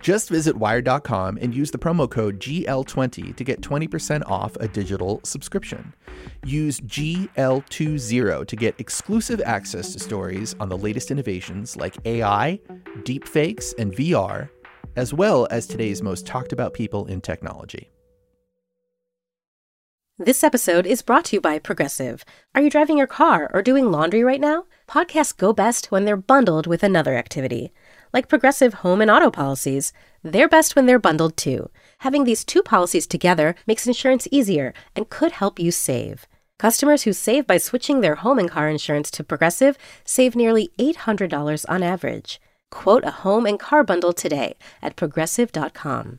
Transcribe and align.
Just 0.00 0.30
visit 0.30 0.56
wired.com 0.56 1.38
and 1.40 1.54
use 1.54 1.70
the 1.70 1.78
promo 1.78 2.10
code 2.10 2.40
GL20 2.40 3.36
to 3.36 3.44
get 3.44 3.60
20% 3.60 4.22
off 4.26 4.56
a 4.56 4.66
digital 4.68 5.20
subscription. 5.24 5.94
Use 6.44 6.80
GL20 6.80 8.46
to 8.46 8.56
get 8.56 8.74
exclusive 8.78 9.40
access 9.44 9.92
to 9.92 9.98
stories 9.98 10.56
on 10.58 10.68
the 10.68 10.78
latest 10.78 11.10
innovations 11.10 11.76
like 11.76 11.96
AI, 12.06 12.58
deepfakes, 13.00 13.74
and 13.78 13.94
VR, 13.94 14.48
as 14.96 15.12
well 15.12 15.46
as 15.50 15.66
today's 15.66 16.02
most 16.02 16.26
talked 16.26 16.52
about 16.52 16.74
people 16.74 17.06
in 17.06 17.20
technology. 17.20 17.90
This 20.22 20.44
episode 20.44 20.84
is 20.84 21.00
brought 21.00 21.24
to 21.26 21.36
you 21.36 21.40
by 21.40 21.58
Progressive. 21.58 22.26
Are 22.54 22.60
you 22.60 22.68
driving 22.68 22.98
your 22.98 23.06
car 23.06 23.50
or 23.54 23.62
doing 23.62 23.90
laundry 23.90 24.22
right 24.22 24.38
now? 24.40 24.66
Podcasts 24.86 25.34
go 25.34 25.54
best 25.54 25.90
when 25.90 26.04
they're 26.04 26.14
bundled 26.14 26.66
with 26.66 26.82
another 26.82 27.16
activity. 27.16 27.72
Like 28.12 28.28
Progressive 28.28 28.74
home 28.74 29.00
and 29.00 29.10
auto 29.10 29.30
policies, 29.30 29.92
they're 30.22 30.48
best 30.48 30.74
when 30.74 30.86
they're 30.86 30.98
bundled 30.98 31.36
too. 31.36 31.70
Having 31.98 32.24
these 32.24 32.44
two 32.44 32.62
policies 32.62 33.06
together 33.06 33.54
makes 33.66 33.86
insurance 33.86 34.26
easier 34.30 34.72
and 34.96 35.08
could 35.08 35.32
help 35.32 35.58
you 35.58 35.70
save. 35.70 36.26
Customers 36.58 37.04
who 37.04 37.12
save 37.12 37.46
by 37.46 37.56
switching 37.56 38.00
their 38.00 38.16
home 38.16 38.38
and 38.38 38.50
car 38.50 38.68
insurance 38.68 39.10
to 39.12 39.24
Progressive 39.24 39.78
save 40.04 40.34
nearly 40.34 40.70
$800 40.78 41.64
on 41.68 41.82
average. 41.82 42.40
Quote 42.70 43.04
a 43.04 43.10
home 43.22 43.46
and 43.46 43.58
car 43.58 43.84
bundle 43.84 44.12
today 44.12 44.56
at 44.82 44.96
progressive.com. 44.96 46.18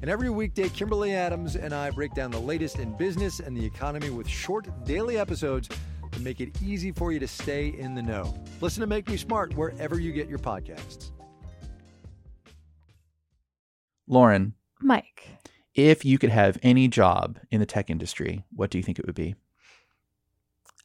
And 0.00 0.08
every 0.08 0.30
weekday, 0.30 0.68
Kimberly 0.68 1.12
Adams 1.12 1.56
and 1.56 1.74
I 1.74 1.90
break 1.90 2.14
down 2.14 2.30
the 2.30 2.40
latest 2.40 2.78
in 2.78 2.96
business 2.96 3.40
and 3.40 3.56
the 3.56 3.64
economy 3.64 4.10
with 4.10 4.28
short 4.28 4.68
daily 4.84 5.18
episodes 5.18 5.68
to 6.12 6.20
make 6.20 6.40
it 6.40 6.62
easy 6.62 6.92
for 6.92 7.12
you 7.12 7.18
to 7.18 7.26
stay 7.26 7.68
in 7.68 7.94
the 7.94 8.02
know. 8.02 8.32
Listen 8.60 8.80
to 8.82 8.86
Make 8.86 9.08
Me 9.08 9.16
Smart 9.16 9.54
wherever 9.54 9.98
you 9.98 10.12
get 10.12 10.28
your 10.28 10.38
podcasts. 10.38 11.10
Lauren, 14.06 14.54
Mike. 14.80 15.28
if 15.74 16.04
you 16.04 16.16
could 16.16 16.30
have 16.30 16.58
any 16.62 16.88
job 16.88 17.38
in 17.50 17.60
the 17.60 17.66
tech 17.66 17.90
industry, 17.90 18.44
what 18.54 18.70
do 18.70 18.78
you 18.78 18.84
think 18.84 18.98
it 18.98 19.06
would 19.06 19.14
be? 19.14 19.34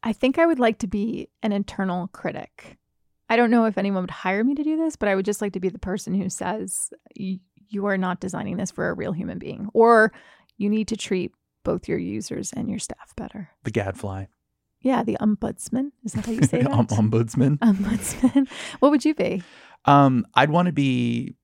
I 0.02 0.11
think 0.11 0.38
I 0.38 0.45
would 0.45 0.60
like 0.60 0.80
to 0.80 0.87
be 0.87 1.30
an 1.42 1.54
internal 1.54 2.08
critic. 2.08 2.77
I 3.30 3.37
don't 3.37 3.52
know 3.52 3.66
if 3.66 3.77
anyone 3.77 4.04
would 4.04 4.11
hire 4.11 4.43
me 4.43 4.55
to 4.55 4.64
do 4.64 4.76
this, 4.76 4.98
but 4.98 5.08
I 5.08 5.16
would 5.16 5.23
just 5.23 5.42
like 5.42 5.54
to 5.54 5.61
be 5.61 5.70
the 5.70 5.80
person 5.80 6.14
who 6.14 6.30
says, 6.30 6.92
you 7.73 7.86
are 7.88 7.98
not 7.98 8.20
designing 8.20 8.58
this 8.58 8.72
for 8.72 8.89
a 8.89 8.94
real 8.94 9.11
human 9.11 9.39
being, 9.39 9.70
or 9.73 10.11
you 10.58 10.70
need 10.70 10.88
to 10.89 10.95
treat 10.98 11.34
both 11.64 11.88
your 11.88 11.98
users 11.98 12.54
and 12.54 12.70
your 12.70 12.80
staff 12.80 13.14
better. 13.17 13.50
The 13.64 13.72
gadfly. 13.72 14.26
Yeah, 14.82 15.04
the 15.04 15.17
ombudsman. 15.22 15.92
Is 16.04 16.14
that 16.14 16.26
how 16.26 16.32
you 16.34 16.44
say 16.44 16.61
that? 16.64 16.72
Um, 16.72 16.88
ombudsman. 16.88 17.58
ombudsman. 17.60 18.50
What 18.80 18.92
would 18.92 19.06
you 19.06 19.16
be? 19.16 19.42
Um, 19.86 20.26
I'd 20.36 20.50
want 20.50 20.66
to 20.67 20.72
be 20.73 21.36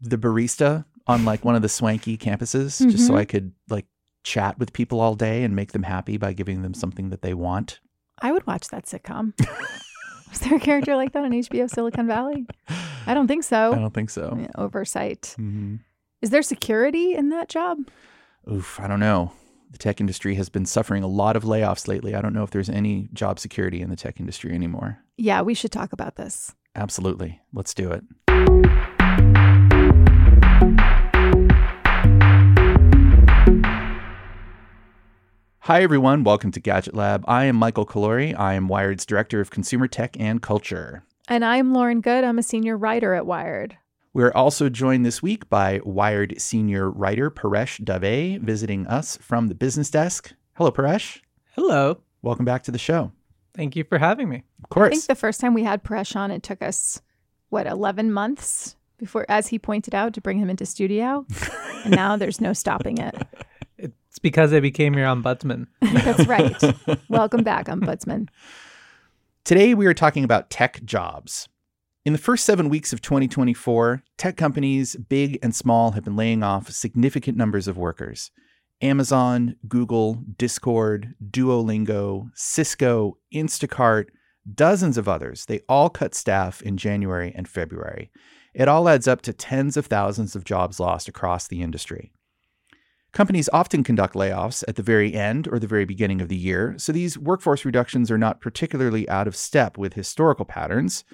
the 0.00 0.16
barista 0.16 0.84
on 1.06 1.24
like 1.24 1.44
one 1.44 1.54
of 1.56 1.62
the 1.62 1.68
swanky 1.68 2.16
campuses, 2.16 2.78
just 2.90 3.06
so 3.06 3.14
Mhm. 3.14 3.18
I 3.18 3.24
could 3.24 3.52
like 3.68 3.86
chat 4.22 4.58
with 4.58 4.72
people 4.72 5.00
all 5.00 5.14
day 5.14 5.42
and 5.44 5.54
make 5.54 5.72
them 5.72 5.82
happy 5.82 6.16
by 6.16 6.32
giving 6.32 6.62
them 6.62 6.72
something 6.72 7.10
that 7.10 7.20
they 7.22 7.34
want. 7.34 7.80
I 8.22 8.32
would 8.32 8.46
watch 8.46 8.68
that 8.68 8.86
sitcom. 8.86 9.32
Was 10.30 10.40
there 10.40 10.56
a 10.56 10.60
character 10.60 10.96
like 10.96 11.12
that 11.12 11.24
on 11.24 11.32
HBO 11.32 11.68
Silicon 11.68 12.06
Valley? 12.06 12.46
I 13.06 13.14
don't 13.14 13.26
think 13.28 13.44
so. 13.44 13.72
I 13.72 13.76
don't 13.78 13.94
think 13.94 14.10
so. 14.10 14.36
Yeah, 14.40 14.48
oversight. 14.56 15.34
hmm 15.36 15.76
Is 16.22 16.30
there 16.30 16.42
security 16.42 17.14
in 17.14 17.28
that 17.30 17.48
job? 17.48 17.78
Oof, 18.50 18.78
I 18.80 18.86
don't 18.86 19.00
know. 19.00 19.32
The 19.70 19.78
tech 19.78 20.00
industry 20.00 20.36
has 20.36 20.48
been 20.48 20.66
suffering 20.66 21.02
a 21.02 21.06
lot 21.08 21.36
of 21.36 21.42
layoffs 21.42 21.88
lately. 21.88 22.14
I 22.14 22.20
don't 22.20 22.32
know 22.32 22.44
if 22.44 22.50
there's 22.50 22.68
any 22.70 23.08
job 23.12 23.38
security 23.40 23.80
in 23.82 23.90
the 23.90 23.96
tech 23.96 24.20
industry 24.20 24.52
anymore. 24.54 24.98
Yeah, 25.16 25.42
we 25.42 25.54
should 25.54 25.72
talk 25.72 25.92
about 25.92 26.16
this. 26.16 26.54
Absolutely. 26.76 27.40
Let's 27.52 27.74
do 27.74 27.90
it. 27.90 28.04
Hi, 35.60 35.82
everyone. 35.82 36.24
Welcome 36.24 36.50
to 36.52 36.60
Gadget 36.60 36.94
Lab. 36.94 37.24
I 37.26 37.44
am 37.44 37.56
Michael 37.56 37.86
Calore. 37.86 38.34
I 38.38 38.52
am 38.54 38.68
Wired's 38.68 39.06
Director 39.06 39.40
of 39.40 39.50
Consumer 39.50 39.88
Tech 39.88 40.14
and 40.20 40.42
Culture. 40.42 41.04
And 41.26 41.42
I'm 41.42 41.72
Lauren 41.72 42.02
Goode. 42.02 42.24
I'm 42.24 42.38
a 42.38 42.42
senior 42.42 42.76
writer 42.76 43.14
at 43.14 43.24
Wired. 43.24 43.78
We're 44.12 44.32
also 44.32 44.68
joined 44.68 45.06
this 45.06 45.22
week 45.22 45.48
by 45.48 45.80
Wired 45.82 46.38
senior 46.38 46.90
writer 46.90 47.30
Paresh 47.30 47.82
Dave 47.82 48.42
visiting 48.42 48.86
us 48.86 49.16
from 49.16 49.48
the 49.48 49.54
business 49.54 49.88
desk. 49.90 50.34
Hello, 50.52 50.70
Paresh. 50.70 51.20
Hello. 51.54 52.00
Welcome 52.20 52.44
back 52.44 52.62
to 52.64 52.70
the 52.70 52.78
show. 52.78 53.10
Thank 53.56 53.74
you 53.74 53.84
for 53.84 53.98
having 53.98 54.28
me. 54.28 54.42
Of 54.62 54.68
course. 54.68 54.88
I 54.88 54.90
think 54.90 55.06
the 55.06 55.14
first 55.14 55.40
time 55.40 55.54
we 55.54 55.64
had 55.64 55.82
Paresh 55.82 56.14
on, 56.14 56.30
it 56.30 56.42
took 56.42 56.60
us, 56.60 57.00
what, 57.48 57.66
11 57.66 58.12
months 58.12 58.76
before, 58.98 59.24
as 59.30 59.48
he 59.48 59.58
pointed 59.58 59.94
out, 59.94 60.12
to 60.14 60.20
bring 60.20 60.38
him 60.38 60.50
into 60.50 60.66
studio. 60.66 61.24
and 61.84 61.94
now 61.96 62.16
there's 62.18 62.40
no 62.40 62.52
stopping 62.52 62.98
it. 62.98 63.14
It's 63.78 64.18
because 64.18 64.52
I 64.52 64.60
became 64.60 64.94
your 64.94 65.06
ombudsman. 65.06 65.68
That's 65.80 66.26
right. 66.26 66.54
Welcome 67.08 67.42
back, 67.42 67.66
Ombudsman. 67.66 68.28
Today, 69.44 69.74
we 69.74 69.84
are 69.84 69.92
talking 69.92 70.24
about 70.24 70.48
tech 70.48 70.82
jobs. 70.86 71.50
In 72.06 72.14
the 72.14 72.18
first 72.18 72.46
seven 72.46 72.70
weeks 72.70 72.94
of 72.94 73.02
2024, 73.02 74.02
tech 74.16 74.38
companies, 74.38 74.96
big 74.96 75.38
and 75.42 75.54
small, 75.54 75.90
have 75.90 76.04
been 76.04 76.16
laying 76.16 76.42
off 76.42 76.70
significant 76.70 77.36
numbers 77.36 77.68
of 77.68 77.76
workers. 77.76 78.30
Amazon, 78.80 79.56
Google, 79.68 80.22
Discord, 80.38 81.14
Duolingo, 81.22 82.30
Cisco, 82.34 83.18
Instacart, 83.34 84.06
dozens 84.54 84.96
of 84.96 85.10
others, 85.10 85.44
they 85.44 85.60
all 85.68 85.90
cut 85.90 86.14
staff 86.14 86.62
in 86.62 86.78
January 86.78 87.30
and 87.36 87.46
February. 87.46 88.10
It 88.54 88.66
all 88.66 88.88
adds 88.88 89.06
up 89.06 89.20
to 89.22 89.34
tens 89.34 89.76
of 89.76 89.84
thousands 89.84 90.34
of 90.34 90.44
jobs 90.44 90.80
lost 90.80 91.06
across 91.06 91.48
the 91.48 91.60
industry. 91.60 92.14
Companies 93.14 93.48
often 93.52 93.84
conduct 93.84 94.14
layoffs 94.16 94.64
at 94.66 94.74
the 94.74 94.82
very 94.82 95.14
end 95.14 95.46
or 95.46 95.60
the 95.60 95.68
very 95.68 95.84
beginning 95.84 96.20
of 96.20 96.28
the 96.28 96.36
year, 96.36 96.74
so 96.78 96.90
these 96.90 97.16
workforce 97.16 97.64
reductions 97.64 98.10
are 98.10 98.18
not 98.18 98.40
particularly 98.40 99.08
out 99.08 99.28
of 99.28 99.36
step 99.36 99.78
with 99.78 99.94
historical 99.94 100.44
patterns. 100.44 101.04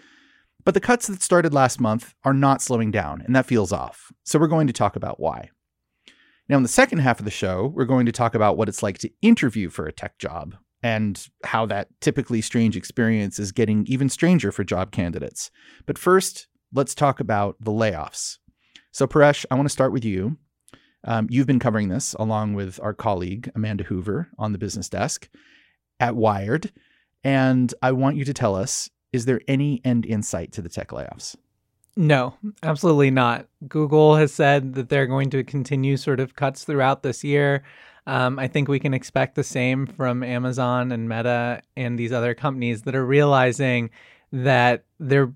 But 0.65 0.73
the 0.73 0.81
cuts 0.81 1.09
that 1.09 1.21
started 1.21 1.53
last 1.53 1.79
month 1.79 2.15
are 2.25 2.33
not 2.33 2.63
slowing 2.63 2.91
down, 2.91 3.21
and 3.21 3.37
that 3.37 3.45
feels 3.45 3.71
off. 3.71 4.11
So 4.25 4.39
we're 4.39 4.47
going 4.47 4.67
to 4.67 4.73
talk 4.73 4.97
about 4.97 5.21
why. 5.21 5.51
Now, 6.49 6.57
in 6.57 6.63
the 6.63 6.71
second 6.71 7.01
half 7.01 7.19
of 7.19 7.27
the 7.27 7.31
show, 7.31 7.71
we're 7.75 7.85
going 7.85 8.07
to 8.07 8.13
talk 8.13 8.35
about 8.35 8.57
what 8.57 8.71
it's 8.71 8.83
like 8.83 8.97
to 8.99 9.11
interview 9.21 9.69
for 9.69 9.87
a 9.87 9.93
tech 9.93 10.17
job 10.17 10.57
and 10.83 11.29
how 11.45 11.67
that 11.67 11.89
typically 12.01 12.41
strange 12.41 12.79
experience 12.79 13.39
is 13.39 13.53
getting 13.53 13.87
even 13.87 14.09
stranger 14.09 14.51
for 14.51 14.65
job 14.65 14.91
candidates. 14.91 15.51
But 15.85 15.99
first, 15.99 16.49
let's 16.73 16.95
talk 16.95 17.21
about 17.21 17.57
the 17.61 17.73
layoffs. 17.73 18.39
So, 18.91 19.07
Paresh, 19.07 19.45
I 19.51 19.55
want 19.55 19.67
to 19.67 19.73
start 19.73 19.93
with 19.93 20.05
you. 20.07 20.39
Um, 21.05 21.27
you've 21.31 21.47
been 21.47 21.59
covering 21.59 21.89
this 21.89 22.15
along 22.15 22.55
with 22.55 22.79
our 22.83 22.93
colleague, 22.93 23.51
Amanda 23.55 23.85
Hoover, 23.85 24.29
on 24.39 24.53
the 24.53 24.59
business 24.59 24.89
desk 24.89 25.29
at 25.99 26.17
Wired. 26.17 26.73
And 27.25 27.73
I 27.83 27.93
want 27.93 28.17
you 28.17 28.25
to 28.25 28.35
tell 28.35 28.55
us 28.55 28.91
is 29.13 29.25
there 29.25 29.41
any 29.49 29.81
end 29.85 30.07
in 30.07 30.23
sight 30.23 30.53
to 30.53 30.63
the 30.63 30.69
tech 30.69 30.89
layoffs? 30.89 31.37
No, 31.97 32.35
absolutely 32.63 33.11
not. 33.11 33.47
Google 33.69 34.17
has 34.17 34.33
said 34.33 34.75
that 34.75 34.89
they're 34.89 35.07
going 35.07 35.31
to 35.31 35.43
continue 35.43 35.97
sort 35.97 36.21
of 36.21 36.37
cuts 36.37 36.65
throughout 36.65 37.03
this 37.03 37.25
year. 37.25 37.63
Um, 38.07 38.39
I 38.39 38.49
think 38.49 38.69
we 38.69 38.79
can 38.79 38.95
expect 38.95 39.35
the 39.35 39.45
same 39.45 39.87
from 39.87 40.23
Amazon 40.23 40.93
and 40.93 41.09
Meta 41.09 41.63
and 41.77 41.99
these 41.99 42.13
other 42.13 42.35
companies 42.35 42.83
that 42.83 42.95
are 42.95 43.05
realizing 43.05 43.91
that 44.33 44.85
they're 44.99 45.33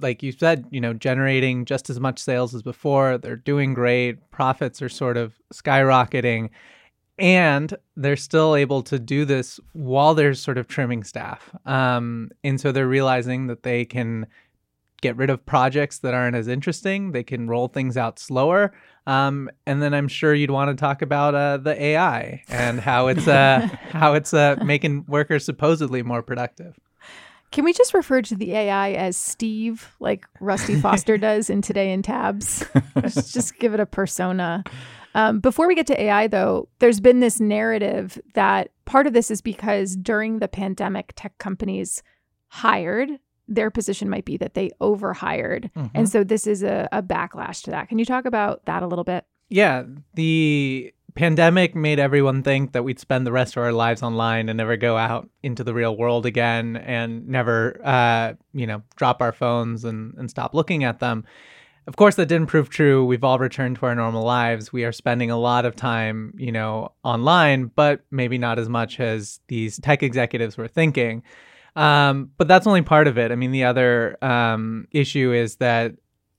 like 0.00 0.22
you 0.22 0.32
said, 0.32 0.66
you 0.70 0.80
know, 0.80 0.92
generating 0.92 1.64
just 1.64 1.90
as 1.90 2.00
much 2.00 2.18
sales 2.18 2.54
as 2.54 2.62
before. 2.62 3.18
They're 3.18 3.36
doing 3.36 3.74
great. 3.74 4.30
Profits 4.30 4.82
are 4.82 4.88
sort 4.88 5.16
of 5.16 5.38
skyrocketing. 5.52 6.50
And 7.16 7.74
they're 7.96 8.16
still 8.16 8.56
able 8.56 8.82
to 8.82 8.98
do 8.98 9.24
this 9.24 9.60
while 9.72 10.14
they're 10.14 10.34
sort 10.34 10.58
of 10.58 10.66
trimming 10.66 11.04
staff. 11.04 11.54
Um, 11.64 12.30
and 12.42 12.60
so 12.60 12.72
they're 12.72 12.88
realizing 12.88 13.46
that 13.46 13.62
they 13.62 13.84
can 13.84 14.26
get 15.00 15.16
rid 15.16 15.30
of 15.30 15.44
projects 15.44 15.98
that 15.98 16.14
aren't 16.14 16.34
as 16.34 16.48
interesting. 16.48 17.12
They 17.12 17.22
can 17.22 17.46
roll 17.46 17.68
things 17.68 17.96
out 17.96 18.18
slower. 18.18 18.72
Um, 19.06 19.50
and 19.66 19.82
then 19.82 19.92
I'm 19.92 20.08
sure 20.08 20.34
you'd 20.34 20.50
want 20.50 20.70
to 20.70 20.80
talk 20.80 21.02
about 21.02 21.34
uh, 21.34 21.58
the 21.58 21.80
AI 21.80 22.42
and 22.48 22.80
how 22.80 23.08
it's 23.08 23.28
uh, 23.28 23.68
how 23.90 24.14
it's 24.14 24.32
uh, 24.32 24.56
making 24.64 25.04
workers 25.06 25.44
supposedly 25.44 26.02
more 26.02 26.22
productive. 26.22 26.78
Can 27.54 27.62
we 27.62 27.72
just 27.72 27.94
refer 27.94 28.20
to 28.20 28.34
the 28.34 28.52
AI 28.52 28.94
as 28.94 29.16
Steve, 29.16 29.94
like 30.00 30.26
Rusty 30.40 30.74
Foster 30.80 31.16
does 31.16 31.48
in 31.48 31.62
Today 31.62 31.92
in 31.92 32.02
Tabs? 32.02 32.66
just, 33.00 33.32
just 33.32 33.60
give 33.60 33.74
it 33.74 33.78
a 33.78 33.86
persona. 33.86 34.64
Um, 35.14 35.38
before 35.38 35.68
we 35.68 35.76
get 35.76 35.86
to 35.86 36.02
AI, 36.02 36.26
though, 36.26 36.68
there's 36.80 36.98
been 36.98 37.20
this 37.20 37.38
narrative 37.38 38.20
that 38.34 38.70
part 38.86 39.06
of 39.06 39.12
this 39.12 39.30
is 39.30 39.40
because 39.40 39.94
during 39.94 40.40
the 40.40 40.48
pandemic, 40.48 41.12
tech 41.14 41.38
companies 41.38 42.02
hired. 42.48 43.08
Their 43.46 43.70
position 43.70 44.10
might 44.10 44.24
be 44.24 44.36
that 44.38 44.54
they 44.54 44.72
overhired. 44.80 45.70
Mm-hmm. 45.76 45.96
And 45.96 46.08
so 46.08 46.24
this 46.24 46.48
is 46.48 46.64
a, 46.64 46.88
a 46.90 47.04
backlash 47.04 47.62
to 47.62 47.70
that. 47.70 47.88
Can 47.88 48.00
you 48.00 48.04
talk 48.04 48.24
about 48.24 48.64
that 48.64 48.82
a 48.82 48.88
little 48.88 49.04
bit? 49.04 49.26
Yeah, 49.48 49.84
the 50.14 50.92
pandemic 51.14 51.74
made 51.74 51.98
everyone 51.98 52.42
think 52.42 52.72
that 52.72 52.82
we'd 52.82 52.98
spend 52.98 53.26
the 53.26 53.32
rest 53.32 53.56
of 53.56 53.62
our 53.62 53.72
lives 53.72 54.02
online 54.02 54.48
and 54.48 54.56
never 54.56 54.76
go 54.76 54.96
out 54.96 55.28
into 55.42 55.62
the 55.62 55.74
real 55.74 55.96
world 55.96 56.26
again 56.26 56.76
and 56.76 57.28
never, 57.28 57.80
uh, 57.84 58.34
you 58.52 58.66
know, 58.66 58.82
drop 58.96 59.22
our 59.22 59.32
phones 59.32 59.84
and, 59.84 60.14
and 60.14 60.28
stop 60.28 60.54
looking 60.54 60.82
at 60.84 60.98
them. 60.98 61.24
Of 61.86 61.96
course, 61.96 62.16
that 62.16 62.26
didn't 62.26 62.48
prove 62.48 62.70
true. 62.70 63.04
We've 63.04 63.22
all 63.22 63.38
returned 63.38 63.76
to 63.76 63.86
our 63.86 63.94
normal 63.94 64.24
lives. 64.24 64.72
We 64.72 64.84
are 64.84 64.92
spending 64.92 65.30
a 65.30 65.38
lot 65.38 65.66
of 65.66 65.76
time, 65.76 66.32
you 66.36 66.50
know, 66.50 66.92
online, 67.04 67.70
but 67.74 68.00
maybe 68.10 68.38
not 68.38 68.58
as 68.58 68.68
much 68.68 68.98
as 69.00 69.40
these 69.48 69.78
tech 69.78 70.02
executives 70.02 70.56
were 70.56 70.68
thinking. 70.68 71.22
Um, 71.76 72.30
but 72.38 72.48
that's 72.48 72.66
only 72.66 72.82
part 72.82 73.06
of 73.06 73.18
it. 73.18 73.30
I 73.30 73.36
mean, 73.36 73.52
the 73.52 73.64
other 73.64 74.16
um, 74.22 74.88
issue 74.92 75.32
is 75.32 75.56
that 75.56 75.94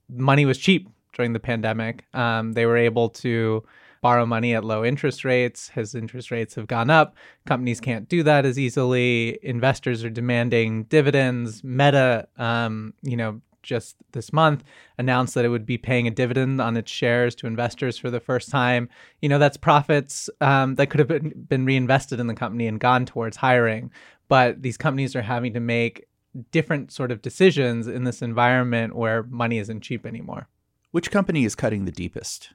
money 0.08 0.44
was 0.46 0.58
cheap 0.58 0.88
during 1.12 1.32
the 1.32 1.40
pandemic. 1.40 2.04
Um, 2.12 2.52
they 2.52 2.66
were 2.66 2.76
able 2.76 3.10
to 3.10 3.62
borrow 4.06 4.24
money 4.24 4.54
at 4.54 4.64
low 4.64 4.84
interest 4.84 5.24
rates. 5.24 5.70
His 5.70 5.92
interest 5.92 6.30
rates 6.30 6.54
have 6.54 6.68
gone 6.68 6.90
up. 6.90 7.16
Companies 7.44 7.80
can't 7.80 8.08
do 8.08 8.22
that 8.22 8.46
as 8.46 8.56
easily. 8.56 9.36
Investors 9.42 10.04
are 10.04 10.10
demanding 10.10 10.84
dividends. 10.84 11.64
Meta, 11.64 12.28
um, 12.38 12.94
you 13.02 13.16
know, 13.16 13.40
just 13.64 13.96
this 14.12 14.32
month 14.32 14.62
announced 14.96 15.34
that 15.34 15.44
it 15.44 15.48
would 15.48 15.66
be 15.66 15.76
paying 15.76 16.06
a 16.06 16.12
dividend 16.12 16.60
on 16.60 16.76
its 16.76 16.88
shares 16.88 17.34
to 17.34 17.48
investors 17.48 17.98
for 17.98 18.08
the 18.08 18.20
first 18.20 18.48
time. 18.48 18.88
You 19.20 19.28
know, 19.28 19.40
that's 19.40 19.56
profits 19.56 20.30
um, 20.40 20.76
that 20.76 20.88
could 20.88 21.00
have 21.00 21.08
been, 21.08 21.32
been 21.48 21.66
reinvested 21.66 22.20
in 22.20 22.28
the 22.28 22.34
company 22.34 22.68
and 22.68 22.78
gone 22.78 23.06
towards 23.06 23.38
hiring. 23.38 23.90
But 24.28 24.62
these 24.62 24.76
companies 24.76 25.16
are 25.16 25.22
having 25.22 25.52
to 25.54 25.60
make 25.60 26.06
different 26.52 26.92
sort 26.92 27.10
of 27.10 27.22
decisions 27.22 27.88
in 27.88 28.04
this 28.04 28.22
environment 28.22 28.94
where 28.94 29.24
money 29.24 29.58
isn't 29.58 29.80
cheap 29.80 30.06
anymore. 30.06 30.46
Which 30.92 31.10
company 31.10 31.44
is 31.44 31.56
cutting 31.56 31.86
the 31.86 31.90
deepest? 31.90 32.50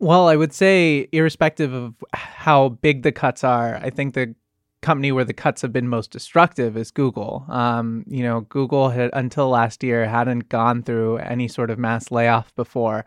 Well, 0.00 0.28
I 0.28 0.36
would 0.36 0.52
say, 0.52 1.08
irrespective 1.12 1.72
of 1.72 1.94
how 2.14 2.68
big 2.68 3.02
the 3.02 3.10
cuts 3.12 3.42
are, 3.42 3.76
I 3.76 3.90
think 3.90 4.14
the 4.14 4.34
company 4.80 5.10
where 5.10 5.24
the 5.24 5.32
cuts 5.34 5.60
have 5.62 5.72
been 5.72 5.88
most 5.88 6.12
destructive 6.12 6.76
is 6.76 6.92
Google. 6.92 7.44
Um, 7.48 8.04
you 8.06 8.22
know, 8.22 8.42
Google 8.42 8.90
had 8.90 9.10
until 9.12 9.48
last 9.48 9.82
year 9.82 10.06
hadn't 10.08 10.48
gone 10.48 10.84
through 10.84 11.18
any 11.18 11.48
sort 11.48 11.70
of 11.70 11.80
mass 11.80 12.12
layoff 12.12 12.54
before, 12.54 13.04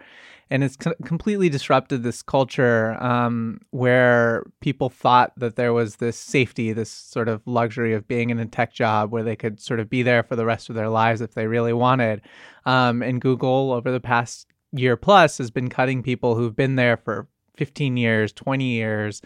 and 0.50 0.66
it's 0.66 0.76
co- 0.76 0.94
completely 1.06 1.48
disrupted 1.48 2.04
this 2.04 2.22
culture 2.22 3.02
um, 3.02 3.62
where 3.70 4.44
people 4.60 4.90
thought 4.90 5.32
that 5.38 5.56
there 5.56 5.72
was 5.72 5.96
this 5.96 6.18
safety, 6.18 6.74
this 6.74 6.92
sort 6.92 7.30
of 7.30 7.42
luxury 7.48 7.94
of 7.94 8.06
being 8.06 8.32
in 8.32 8.40
a 8.40 8.46
tech 8.46 8.74
job 8.74 9.12
where 9.12 9.24
they 9.24 9.38
could 9.38 9.62
sort 9.62 9.80
of 9.80 9.90
be 9.90 10.04
there 10.04 10.24
for 10.24 10.36
the 10.36 10.46
rest 10.46 10.68
of 10.68 10.76
their 10.76 10.90
lives 10.90 11.22
if 11.22 11.36
they 11.36 11.48
really 11.48 11.74
wanted. 11.74 12.22
Um, 12.66 13.02
and 13.02 13.22
Google, 13.22 13.72
over 13.72 13.92
the 13.92 14.02
past 14.02 14.48
year 14.72 14.96
plus, 14.96 15.38
has 15.38 15.52
been 15.52 15.70
cutting 15.70 16.04
people 16.04 16.36
who've 16.36 16.56
been 16.56 16.76
there 16.76 16.98
for 16.98 17.28
15 17.58 17.98
years, 17.98 18.32
20 18.34 18.66
years. 18.66 19.22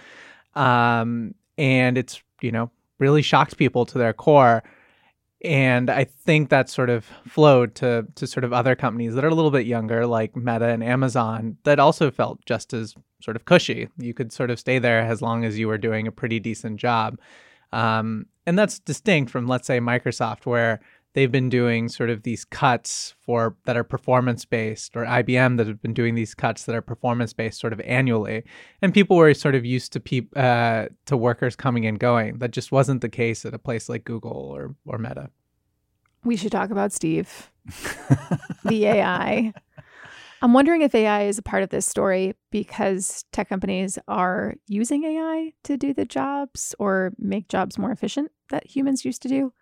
Um, 0.55 1.35
and 1.57 1.97
it's 1.97 2.21
you 2.41 2.51
know 2.51 2.71
really 2.99 3.21
shocked 3.21 3.57
people 3.57 3.85
to 3.85 3.97
their 3.97 4.13
core. 4.13 4.63
And 5.43 5.91
i 5.91 6.05
think 6.05 6.49
that 6.49 6.69
sort 6.69 6.89
of 6.89 7.05
flowed 7.27 7.75
to 7.75 8.07
to 8.15 8.25
sort 8.25 8.45
of 8.45 8.53
other 8.53 8.75
companies 8.75 9.13
that 9.13 9.23
are 9.23 9.27
a 9.27 9.33
little 9.35 9.51
bit 9.51 9.67
younger 9.67 10.07
like 10.07 10.35
meta 10.35 10.65
and 10.69 10.83
amazon 10.83 11.57
that 11.65 11.77
also 11.77 12.09
felt 12.09 12.43
just 12.45 12.73
as 12.73 12.95
sort 13.25 13.35
of 13.35 13.45
cushy. 13.45 13.89
You 13.97 14.13
could 14.13 14.31
sort 14.31 14.51
of 14.51 14.59
stay 14.59 14.79
there 14.79 15.01
as 15.01 15.21
long 15.21 15.43
as 15.43 15.57
you 15.57 15.67
were 15.67 15.77
doing 15.77 16.07
a 16.07 16.11
pretty 16.11 16.39
decent 16.39 16.79
job. 16.79 17.19
Um, 17.73 18.27
and 18.45 18.57
that's 18.57 18.79
distinct 18.79 19.31
from 19.31 19.47
let's 19.47 19.67
say 19.67 19.79
microsoft 19.79 20.45
where 20.45 20.79
they've 21.15 21.31
been 21.31 21.49
doing 21.49 21.87
sort 21.87 22.09
of 22.09 22.23
these 22.23 22.43
cuts 22.43 23.15
for 23.21 23.55
that 23.63 23.77
are 23.77 23.85
performance 23.85 24.43
based 24.43 24.95
or 24.95 25.05
IBM 25.05 25.57
that 25.57 25.65
have 25.65 25.81
been 25.81 25.93
doing 25.93 26.13
these 26.13 26.35
cuts 26.35 26.65
that 26.65 26.75
are 26.75 26.81
performance 26.81 27.31
based 27.31 27.59
sort 27.59 27.73
of 27.73 27.79
annually. 27.81 28.43
And 28.81 28.93
people 28.93 29.15
were 29.15 29.33
sort 29.33 29.55
of 29.55 29.65
used 29.65 29.93
to 29.93 29.99
peop, 30.01 30.31
uh, 30.37 30.87
to 31.05 31.17
workers 31.17 31.55
coming 31.55 31.85
and 31.85 31.97
going. 31.97 32.39
That 32.39 32.51
just 32.51 32.71
wasn't 32.71 33.01
the 33.01 33.09
case 33.09 33.45
at 33.45 33.53
a 33.53 33.59
place 33.59 33.89
like 33.89 34.03
Google 34.03 34.33
or 34.33 34.75
or 34.85 34.97
Meta. 34.99 35.29
We 36.25 36.35
should 36.35 36.51
talk 36.51 36.69
about 36.69 36.91
Steve, 36.91 37.49
the 38.65 38.85
AI. 38.85 39.53
I'm 40.41 40.53
wondering 40.53 40.81
if 40.81 40.93
AI 40.93 41.23
is 41.23 41.37
a 41.37 41.43
part 41.43 41.63
of 41.63 41.69
this 41.69 41.85
story 41.85 42.35
because 42.51 43.23
tech 43.31 43.47
companies 43.47 43.97
are 44.07 44.55
using 44.67 45.05
AI 45.05 45.53
to 45.63 45.77
do 45.77 45.93
the 45.93 46.05
jobs 46.05 46.75
or 46.77 47.13
make 47.17 47.47
jobs 47.47 47.77
more 47.77 47.91
efficient 47.91 48.31
that 48.49 48.67
humans 48.67 49.05
used 49.05 49.21
to 49.21 49.27
do 49.27 49.53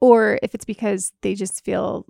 or 0.00 0.38
if 0.42 0.54
it's 0.54 0.64
because 0.64 1.12
they 1.22 1.34
just 1.34 1.64
feel 1.64 2.06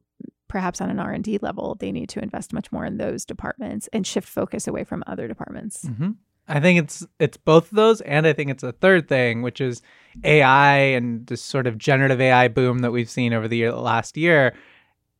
perhaps 0.49 0.81
on 0.81 0.91
an 0.91 1.01
r&d 1.01 1.39
level 1.43 1.77
they 1.81 1.91
need 1.91 2.09
to 2.09 2.23
invest 2.23 2.53
much 2.53 2.71
more 2.71 2.85
in 2.85 2.97
those 2.99 3.25
departments 3.25 3.89
and 3.93 4.07
shift 4.07 4.29
focus 4.29 4.67
away 4.69 4.85
from 4.85 5.03
other 5.07 5.27
departments. 5.27 5.85
Mm-hmm. 5.85 6.11
i 6.49 6.61
think 6.61 6.79
it's 6.79 7.07
it's 7.19 7.37
both 7.37 7.71
of 7.71 7.77
those 7.77 8.01
and 8.03 8.27
i 8.27 8.33
think 8.33 8.51
it's 8.51 8.63
a 8.63 8.73
third 8.73 9.09
thing 9.09 9.43
which 9.43 9.61
is 9.61 9.83
ai 10.23 10.77
and 10.77 11.27
this 11.27 11.43
sort 11.43 11.67
of 11.67 11.79
generative 11.79 12.21
ai 12.21 12.49
boom 12.49 12.81
that 12.81 12.93
we've 12.93 13.11
seen 13.11 13.33
over 13.33 13.49
the 13.49 13.57
year, 13.57 13.73
last 13.73 14.17
year 14.17 14.55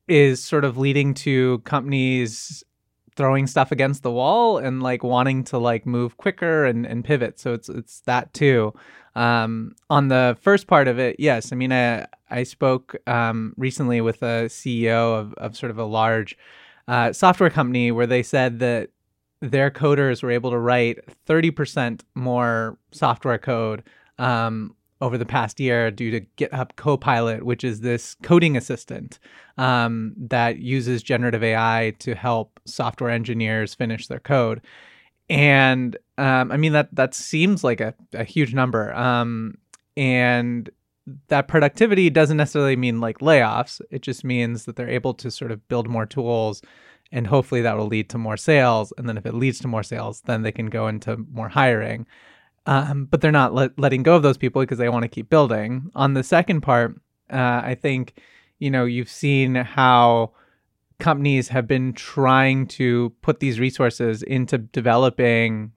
is 0.07 0.43
sort 0.43 0.65
of 0.65 0.77
leading 0.77 1.15
to 1.15 1.59
companies 1.61 2.63
throwing 3.17 3.47
stuff 3.47 3.71
against 3.71 4.03
the 4.03 4.11
wall 4.11 4.59
and 4.59 4.83
like 4.83 5.03
wanting 5.03 5.45
to 5.45 5.59
like 5.59 5.87
move 5.87 6.17
quicker 6.17 6.65
and, 6.65 6.85
and 6.85 7.05
pivot. 7.05 7.39
So 7.39 7.53
it's 7.53 7.69
it's 7.69 8.01
that 8.01 8.33
too 8.35 8.75
um, 9.15 9.75
on 9.91 10.09
the 10.09 10.37
first 10.41 10.67
part 10.67 10.89
of 10.89 10.99
it, 10.99 11.17
yes. 11.19 11.53
I 11.53 11.57
mean, 11.57 11.73
I, 11.73 12.07
I 12.31 12.43
spoke 12.43 12.97
um, 13.07 13.55
recently 13.57 14.01
with 14.01 14.23
a 14.23 14.47
CEO 14.47 15.19
of, 15.19 15.35
of 15.35 15.57
sort 15.57 15.71
of 15.71 15.79
a 15.79 15.85
large 15.85 16.37
uh, 16.89 17.13
software 17.13 17.51
company 17.51 17.91
where 17.93 18.07
they 18.07 18.23
said 18.23 18.59
that 18.59 18.91
their 19.41 19.71
coders 19.71 20.23
were 20.23 20.31
able 20.31 20.51
to 20.51 20.59
write 20.59 20.99
30% 21.27 22.01
more 22.15 22.79
software 22.93 23.39
code 23.39 23.83
um, 24.19 24.75
over 25.01 25.19
the 25.19 25.27
past 25.27 25.61
year 25.61 25.91
due 25.91 26.11
to 26.11 26.21
GitHub 26.39 26.77
Copilot, 26.77 27.45
which 27.45 27.63
is 27.63 27.81
this 27.81 28.17
coding 28.23 28.57
assistant 28.57 29.19
um, 29.59 30.15
that 30.17 30.59
uses 30.59 31.03
generative 31.03 31.43
AI 31.43 31.95
to 31.99 32.15
help 32.15 32.59
software 32.65 33.11
engineers 33.11 33.75
finish 33.75 34.07
their 34.07 34.21
code 34.21 34.61
and 35.29 35.97
um, 36.19 36.53
I 36.53 36.57
mean 36.57 36.73
that 36.73 36.95
that 36.95 37.15
seems 37.15 37.65
like 37.65 37.81
a, 37.81 37.95
a 38.13 38.25
huge 38.25 38.55
number. 38.55 38.93
Um, 38.95 39.59
and 39.97 40.71
that 41.29 41.49
productivity 41.49 42.11
doesn't 42.11 42.37
necessarily 42.37 42.77
mean 42.77 43.01
like 43.01 43.19
layoffs. 43.19 43.81
It 43.91 44.03
just 44.03 44.25
means 44.25 44.65
that 44.65 44.77
they're 44.77 44.89
able 44.89 45.15
to 45.15 45.31
sort 45.31 45.53
of 45.53 45.67
build 45.69 45.89
more 45.89 46.07
tools, 46.07 46.63
and 47.13 47.27
hopefully 47.27 47.63
that 47.63 47.77
will 47.77 47.87
lead 47.87 48.09
to 48.11 48.19
more 48.19 48.37
sales. 48.37 48.93
And 48.97 49.09
then 49.09 49.19
if 49.19 49.27
it 49.27 49.35
leads 49.35 49.59
to 49.61 49.69
more 49.69 49.83
sales, 49.83 50.23
then 50.23 50.43
they 50.43 50.53
can 50.53 50.67
go 50.67 50.89
into 50.89 51.19
more 51.33 51.49
hiring. 51.49 52.07
Um, 52.67 53.05
but 53.05 53.21
they're 53.21 53.31
not 53.31 53.55
let, 53.55 53.79
letting 53.79 54.03
go 54.03 54.17
of 54.17 54.23
those 54.23 54.39
people 54.39 54.63
because 54.63 54.79
they 54.79 54.89
want 54.89 55.03
to 55.03 55.09
keep 55.09 55.29
building. 55.29 55.91
On 55.95 56.15
the 56.15 56.23
second 56.23 56.63
part, 56.63 56.99
uh, 57.31 57.61
I 57.63 57.77
think 57.81 58.15
you 58.59 58.71
know 58.71 58.85
you've 58.85 59.11
seen 59.11 59.55
how 59.55 60.33
companies 60.99 61.49
have 61.49 61.67
been 61.67 61.93
trying 61.93 62.67
to 62.67 63.13
put 63.23 63.41
these 63.41 63.59
resources 63.59 64.23
into 64.23 64.59
developing 64.59 65.73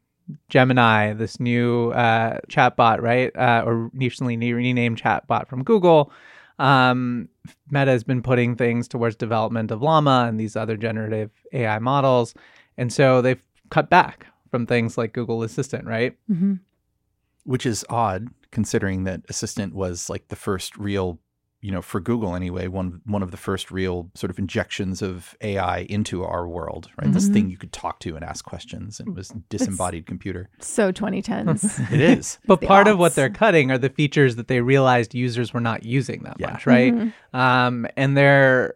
Gemini, 0.50 1.14
this 1.14 1.40
new 1.40 1.92
uh, 1.92 2.40
chatbot, 2.50 3.02
right? 3.02 3.36
Uh, 3.36 3.64
or 3.66 3.90
recently 3.94 4.38
renamed 4.54 5.02
chatbot 5.02 5.48
from 5.48 5.64
Google. 5.64 6.12
Um, 6.60 7.30
Meta 7.70 7.92
has 7.92 8.04
been 8.04 8.22
putting 8.22 8.56
things 8.56 8.88
towards 8.88 9.16
development 9.16 9.72
of 9.72 9.82
Llama 9.82 10.26
and 10.28 10.40
these 10.40 10.56
other 10.56 10.76
generative 10.76 11.32
AI 11.54 11.80
models. 11.80 12.34
And 12.78 12.92
so 12.92 13.22
they've 13.22 13.42
cut 13.70 13.90
back 13.90 14.28
from 14.52 14.66
things 14.66 14.98
like 14.98 15.14
Google 15.14 15.44
Assistant, 15.44 15.86
right? 15.86 16.18
Mm-hmm. 16.30 16.56
Which 17.44 17.66
is 17.66 17.86
odd 17.90 18.28
considering 18.52 19.04
that 19.04 19.22
Assistant 19.30 19.74
was 19.74 20.10
like 20.10 20.28
the 20.28 20.36
first 20.36 20.78
real 20.78 21.20
you 21.60 21.72
know, 21.72 21.82
for 21.82 22.00
Google 22.00 22.36
anyway, 22.36 22.68
one 22.68 23.02
one 23.06 23.24
of 23.24 23.32
the 23.32 23.38
first 23.38 23.72
real 23.72 24.12
sort 24.14 24.30
of 24.30 24.38
injections 24.38 25.02
of 25.02 25.36
AI 25.42 25.80
into 25.90 26.24
our 26.24 26.48
world, 26.48 26.90
right? 27.02 27.12
This 27.12 27.28
Mhm. 27.30 27.34
thing 27.34 27.50
you 27.50 27.58
could 27.58 27.72
talk 27.74 28.00
to 28.02 28.16
and 28.16 28.24
ask 28.24 28.46
questions, 28.46 29.00
and 29.00 29.10
it 29.10 29.16
was 29.16 29.30
disembodied 29.50 30.06
computer. 30.06 30.50
So 30.60 30.92
2010s. 30.92 31.80
It 31.92 32.00
is. 32.02 32.38
But 32.46 32.62
the 32.62 32.68
part 32.68 32.88
of 32.88 33.00
what 33.00 33.16
they're 33.16 33.32
cutting 33.32 33.72
are 33.72 33.78
the 33.80 33.90
features 33.90 34.36
that 34.36 34.48
they 34.48 34.62
realized 34.62 35.16
users 35.16 35.52
were 35.54 35.60
not 35.62 35.84
using 35.84 36.22
that 36.24 36.36
Yeah. 36.40 36.52
much, 36.52 36.68
right? 36.68 36.94
Mhm. 36.94 37.14
Um, 37.34 37.88
and 37.98 38.16
they're 38.16 38.76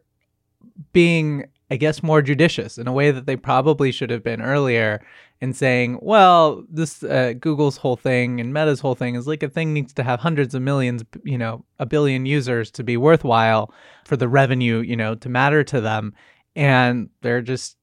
being, 0.92 1.46
I 1.72 1.78
guess, 1.78 2.04
more 2.04 2.22
judicious 2.22 2.78
in 2.78 2.86
a 2.86 2.92
way 2.92 3.12
that 3.12 3.26
they 3.26 3.38
probably 3.38 3.94
should 3.94 4.10
have 4.10 4.24
been 4.24 4.42
earlier 4.42 5.02
in 5.40 5.54
saying, 5.54 6.00
well, 6.02 6.66
this 6.70 7.02
uh, 7.02 7.34
Google's 7.40 7.78
whole 7.78 7.96
thing 7.96 8.42
and 8.42 8.54
Meta's 8.54 8.82
whole 8.82 8.94
thing 8.94 9.16
is 9.16 9.26
like 9.26 9.42
a 9.42 9.48
thing 9.48 9.74
needs 9.74 9.94
to 9.94 10.04
have 10.04 10.20
hundreds 10.20 10.54
of 10.54 10.62
millions, 10.62 11.06
you 11.24 11.38
know, 11.38 11.64
a 11.80 11.86
billion 11.86 12.26
users 12.26 12.72
to 12.72 12.84
be 12.84 12.98
worthwhile 12.98 13.74
for 14.04 14.18
the 14.18 14.28
revenue, 14.28 14.80
you 14.80 14.98
know, 14.98 15.16
to 15.16 15.30
matter 15.30 15.64
to 15.64 15.80
them. 15.80 16.14
And 16.58 17.10
they're 17.22 17.42
just, 17.42 17.78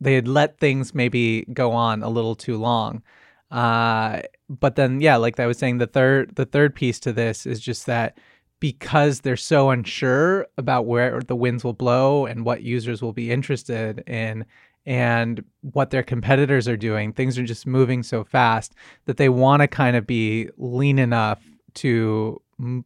they 0.00 0.14
had 0.14 0.26
let 0.26 0.58
things 0.58 0.94
maybe 0.94 1.44
go 1.52 1.72
on 1.72 2.02
a 2.02 2.08
little 2.08 2.36
too 2.36 2.56
long. 2.56 3.02
Uh, 3.50 4.22
but 4.48 4.76
then, 4.76 5.02
yeah, 5.02 5.16
like 5.16 5.38
I 5.38 5.46
was 5.46 5.58
saying, 5.58 5.76
the 5.76 5.86
third, 5.86 6.36
the 6.36 6.46
third 6.46 6.74
piece 6.74 6.98
to 7.00 7.12
this 7.12 7.44
is 7.44 7.60
just 7.60 7.84
that 7.84 8.16
because 8.60 9.20
they're 9.20 9.36
so 9.36 9.70
unsure 9.70 10.46
about 10.56 10.86
where 10.86 11.20
the 11.20 11.36
winds 11.36 11.62
will 11.62 11.72
blow 11.72 12.26
and 12.26 12.44
what 12.44 12.62
users 12.62 13.02
will 13.02 13.12
be 13.12 13.30
interested 13.30 14.02
in 14.06 14.44
and 14.86 15.44
what 15.60 15.90
their 15.90 16.02
competitors 16.02 16.68
are 16.68 16.76
doing 16.76 17.12
things 17.12 17.38
are 17.38 17.44
just 17.44 17.66
moving 17.66 18.02
so 18.02 18.22
fast 18.22 18.74
that 19.06 19.16
they 19.16 19.28
want 19.28 19.60
to 19.60 19.66
kind 19.66 19.96
of 19.96 20.06
be 20.06 20.48
lean 20.56 20.98
enough 20.98 21.42
to 21.74 22.40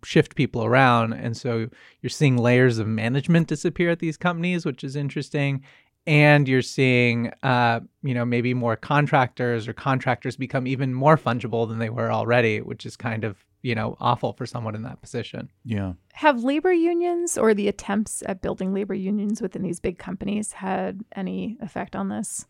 shift 0.04 0.34
people 0.34 0.64
around. 0.64 1.12
And 1.12 1.36
so 1.36 1.68
you're 2.02 2.10
seeing 2.10 2.36
layers 2.36 2.78
of 2.78 2.86
management 2.86 3.48
disappear 3.48 3.90
at 3.90 4.00
these 4.00 4.16
companies 4.16 4.64
which 4.64 4.84
is 4.84 4.96
interesting. 4.96 5.62
And 6.06 6.48
you're 6.48 6.62
seeing 6.62 7.30
uh, 7.42 7.80
you 8.02 8.14
know 8.14 8.24
maybe 8.24 8.54
more 8.54 8.76
contractors 8.76 9.68
or 9.68 9.72
contractors 9.72 10.36
become 10.36 10.66
even 10.66 10.94
more 10.94 11.16
fungible 11.16 11.68
than 11.68 11.78
they 11.78 11.90
were 11.90 12.10
already 12.10 12.60
which 12.60 12.84
is 12.86 12.96
kind 12.96 13.22
of 13.24 13.44
you 13.62 13.74
know 13.74 13.96
awful 14.00 14.32
for 14.32 14.46
someone 14.46 14.74
in 14.74 14.82
that 14.82 15.00
position 15.00 15.50
Yeah. 15.64 15.92
Have 16.14 16.44
labor 16.44 16.72
unions 16.72 17.38
or 17.38 17.54
the 17.54 17.68
attempts 17.68 18.22
at 18.26 18.42
building 18.42 18.72
labor 18.74 18.94
unions 18.94 19.40
within 19.40 19.62
these 19.62 19.80
big 19.80 19.98
companies 19.98 20.52
had 20.52 21.00
any 21.14 21.56
effect 21.60 21.94
on 21.96 22.08
this? 22.08 22.46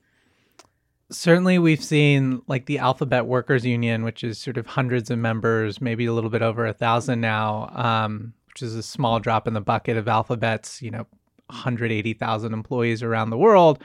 certainly 1.10 1.58
we've 1.58 1.82
seen 1.82 2.40
like 2.46 2.66
the 2.66 2.78
alphabet 2.78 3.26
workers 3.26 3.66
union 3.66 4.04
which 4.04 4.22
is 4.22 4.38
sort 4.38 4.56
of 4.56 4.66
hundreds 4.66 5.10
of 5.10 5.18
members 5.18 5.80
maybe 5.80 6.06
a 6.06 6.12
little 6.12 6.30
bit 6.30 6.42
over 6.42 6.66
a 6.66 6.72
thousand 6.72 7.20
now 7.20 7.68
um, 7.74 8.32
which 8.48 8.62
is 8.62 8.74
a 8.74 8.82
small 8.82 9.18
drop 9.18 9.46
in 9.46 9.54
the 9.54 9.60
bucket 9.60 9.96
of 9.96 10.08
alphabet's 10.08 10.80
you 10.80 10.90
know 10.90 11.06
180000 11.48 12.52
employees 12.52 13.02
around 13.02 13.30
the 13.30 13.38
world 13.38 13.82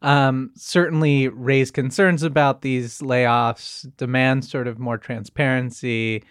um, 0.00 0.52
certainly 0.54 1.26
raise 1.26 1.72
concerns 1.72 2.22
about 2.22 2.62
these 2.62 3.00
layoffs 3.00 3.90
demand 3.96 4.44
sort 4.44 4.68
of 4.68 4.78
more 4.78 4.98
transparency 4.98 6.22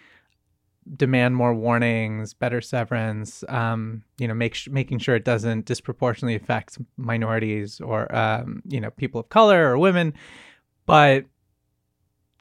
demand 0.96 1.36
more 1.36 1.54
warnings, 1.54 2.34
better 2.34 2.60
severance, 2.60 3.44
um, 3.48 4.02
you 4.18 4.28
know, 4.28 4.34
make 4.34 4.54
sh- 4.54 4.68
making 4.68 4.98
sure 4.98 5.14
it 5.14 5.24
doesn't 5.24 5.64
disproportionately 5.64 6.34
affect 6.34 6.78
minorities 6.96 7.80
or 7.80 8.14
um, 8.14 8.62
you 8.66 8.80
know 8.80 8.90
people 8.90 9.20
of 9.20 9.28
color 9.28 9.70
or 9.70 9.78
women. 9.78 10.14
But 10.86 11.26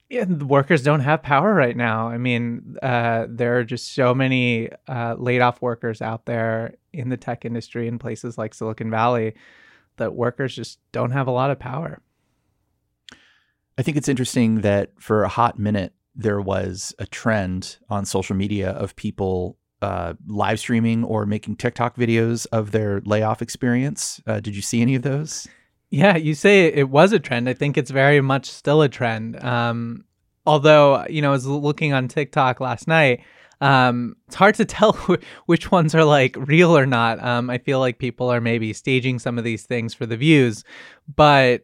yeah, 0.10 0.26
the 0.26 0.46
workers 0.46 0.84
don't 0.84 1.02
have 1.02 1.22
power 1.22 1.54
right 1.54 1.76
now. 1.76 2.08
I 2.08 2.18
mean, 2.18 2.78
uh, 2.82 3.26
there 3.30 3.58
are 3.58 3.64
just 3.64 3.94
so 3.94 4.16
many 4.16 4.70
uh, 4.88 5.16
laid 5.18 5.42
off 5.42 5.62
workers 5.62 6.02
out 6.02 6.26
there 6.26 6.76
in 6.94 7.10
the 7.10 7.18
tech 7.18 7.44
industry 7.44 7.88
in 7.88 8.00
places 8.00 8.38
like 8.38 8.54
Silicon 8.54 8.90
Valley 8.90 9.36
that 9.98 10.16
workers 10.16 10.56
just 10.56 10.80
don't 10.92 11.12
have 11.12 11.28
a 11.28 11.32
lot 11.32 11.52
of 11.52 11.60
power. 11.60 12.02
I 13.78 13.84
think 13.84 13.98
it's 13.98 14.08
interesting 14.08 14.62
that 14.62 14.92
for 14.98 15.24
a 15.24 15.30
hot 15.30 15.60
minute 15.60 15.94
there 16.18 16.42
was 16.42 16.94
a 17.00 17.06
trend 17.06 17.78
on 17.90 18.04
social 18.06 18.36
media 18.36 18.72
of 18.72 18.96
people 18.96 19.58
uh, 19.82 20.16
live 20.26 20.60
streaming 20.60 21.04
or 21.04 21.26
making 21.26 21.56
TikTok 21.56 21.96
videos 21.96 22.48
of 22.52 22.72
their 22.72 23.02
layoff 23.02 23.42
experience. 23.42 24.20
Uh, 24.26 24.40
did 24.40 24.56
you 24.56 24.64
see 24.64 24.82
any 24.82 24.96
of 24.96 25.04
those? 25.04 25.48
Yeah, 25.92 26.18
you 26.18 26.34
say 26.34 26.66
it 26.66 26.90
was 26.90 27.14
a 27.14 27.20
trend. 27.20 27.48
I 27.48 27.54
think 27.54 27.78
it's 27.78 27.92
very 27.92 28.20
much 28.20 28.50
still 28.50 28.82
a 28.82 28.90
trend. 28.90 29.42
Um, 29.44 30.06
although, 30.46 31.06
you 31.08 31.22
know, 31.22 31.30
I 31.30 31.34
was 31.34 31.46
looking 31.46 31.94
on 31.94 32.08
TikTok 32.08 32.60
last 32.60 32.88
night. 32.88 33.22
Um, 33.62 34.16
it's 34.28 34.36
hard 34.36 34.56
to 34.56 34.66
tell 34.66 34.94
which 35.46 35.72
ones 35.72 35.94
are 35.94 36.04
like 36.04 36.36
real 36.38 36.76
or 36.76 36.88
not. 36.88 37.24
Um, 37.24 37.50
I 37.52 37.60
feel 37.60 37.80
like 37.80 38.00
people 38.00 38.30
are 38.30 38.42
maybe 38.42 38.74
staging 38.74 39.20
some 39.20 39.38
of 39.38 39.44
these 39.44 39.64
things 39.64 39.94
for 39.94 40.08
the 40.08 40.18
views, 40.18 40.64
but 41.16 41.64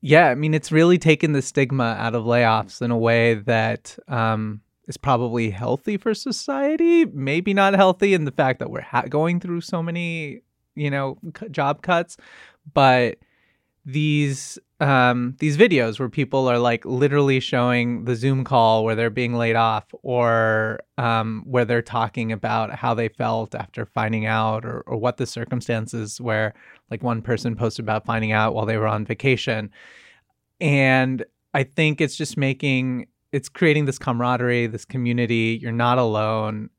yeah, 0.00 0.28
I 0.28 0.34
mean, 0.34 0.54
it's 0.54 0.72
really 0.72 0.98
taken 0.98 1.32
the 1.32 1.42
stigma 1.42 1.96
out 1.98 2.14
of 2.14 2.24
layoffs 2.24 2.80
in 2.80 2.90
a 2.90 2.96
way 2.96 3.34
that 3.34 3.98
um, 4.08 4.62
is 4.88 4.96
probably 4.96 5.50
healthy 5.50 5.96
for 5.96 6.14
society. 6.14 7.04
Maybe 7.04 7.52
not 7.52 7.74
healthy 7.74 8.14
in 8.14 8.24
the 8.24 8.32
fact 8.32 8.60
that 8.60 8.70
we're 8.70 8.80
ha- 8.80 9.02
going 9.02 9.40
through 9.40 9.60
so 9.60 9.82
many, 9.82 10.40
you 10.74 10.90
know, 10.90 11.18
c- 11.38 11.48
job 11.50 11.82
cuts, 11.82 12.16
but 12.72 13.18
these 13.92 14.58
um, 14.80 15.36
these 15.38 15.58
videos 15.58 15.98
where 15.98 16.08
people 16.08 16.48
are 16.48 16.58
like 16.58 16.84
literally 16.86 17.38
showing 17.38 18.04
the 18.04 18.16
Zoom 18.16 18.44
call 18.44 18.84
where 18.84 18.94
they're 18.94 19.10
being 19.10 19.34
laid 19.34 19.56
off, 19.56 19.84
or 20.02 20.80
um, 20.98 21.42
where 21.46 21.64
they're 21.64 21.82
talking 21.82 22.32
about 22.32 22.74
how 22.74 22.94
they 22.94 23.08
felt 23.08 23.54
after 23.54 23.84
finding 23.84 24.26
out, 24.26 24.64
or, 24.64 24.80
or 24.86 24.96
what 24.96 25.18
the 25.18 25.26
circumstances 25.26 26.20
where 26.20 26.54
like 26.90 27.02
one 27.02 27.20
person 27.22 27.54
posted 27.56 27.84
about 27.84 28.06
finding 28.06 28.32
out 28.32 28.54
while 28.54 28.66
they 28.66 28.78
were 28.78 28.88
on 28.88 29.04
vacation, 29.04 29.70
and 30.60 31.24
I 31.52 31.64
think 31.64 32.00
it's 32.00 32.16
just 32.16 32.36
making 32.36 33.06
it's 33.32 33.48
creating 33.48 33.84
this 33.84 33.98
camaraderie, 33.98 34.66
this 34.66 34.84
community. 34.84 35.58
You're 35.60 35.72
not 35.72 35.98
alone. 35.98 36.70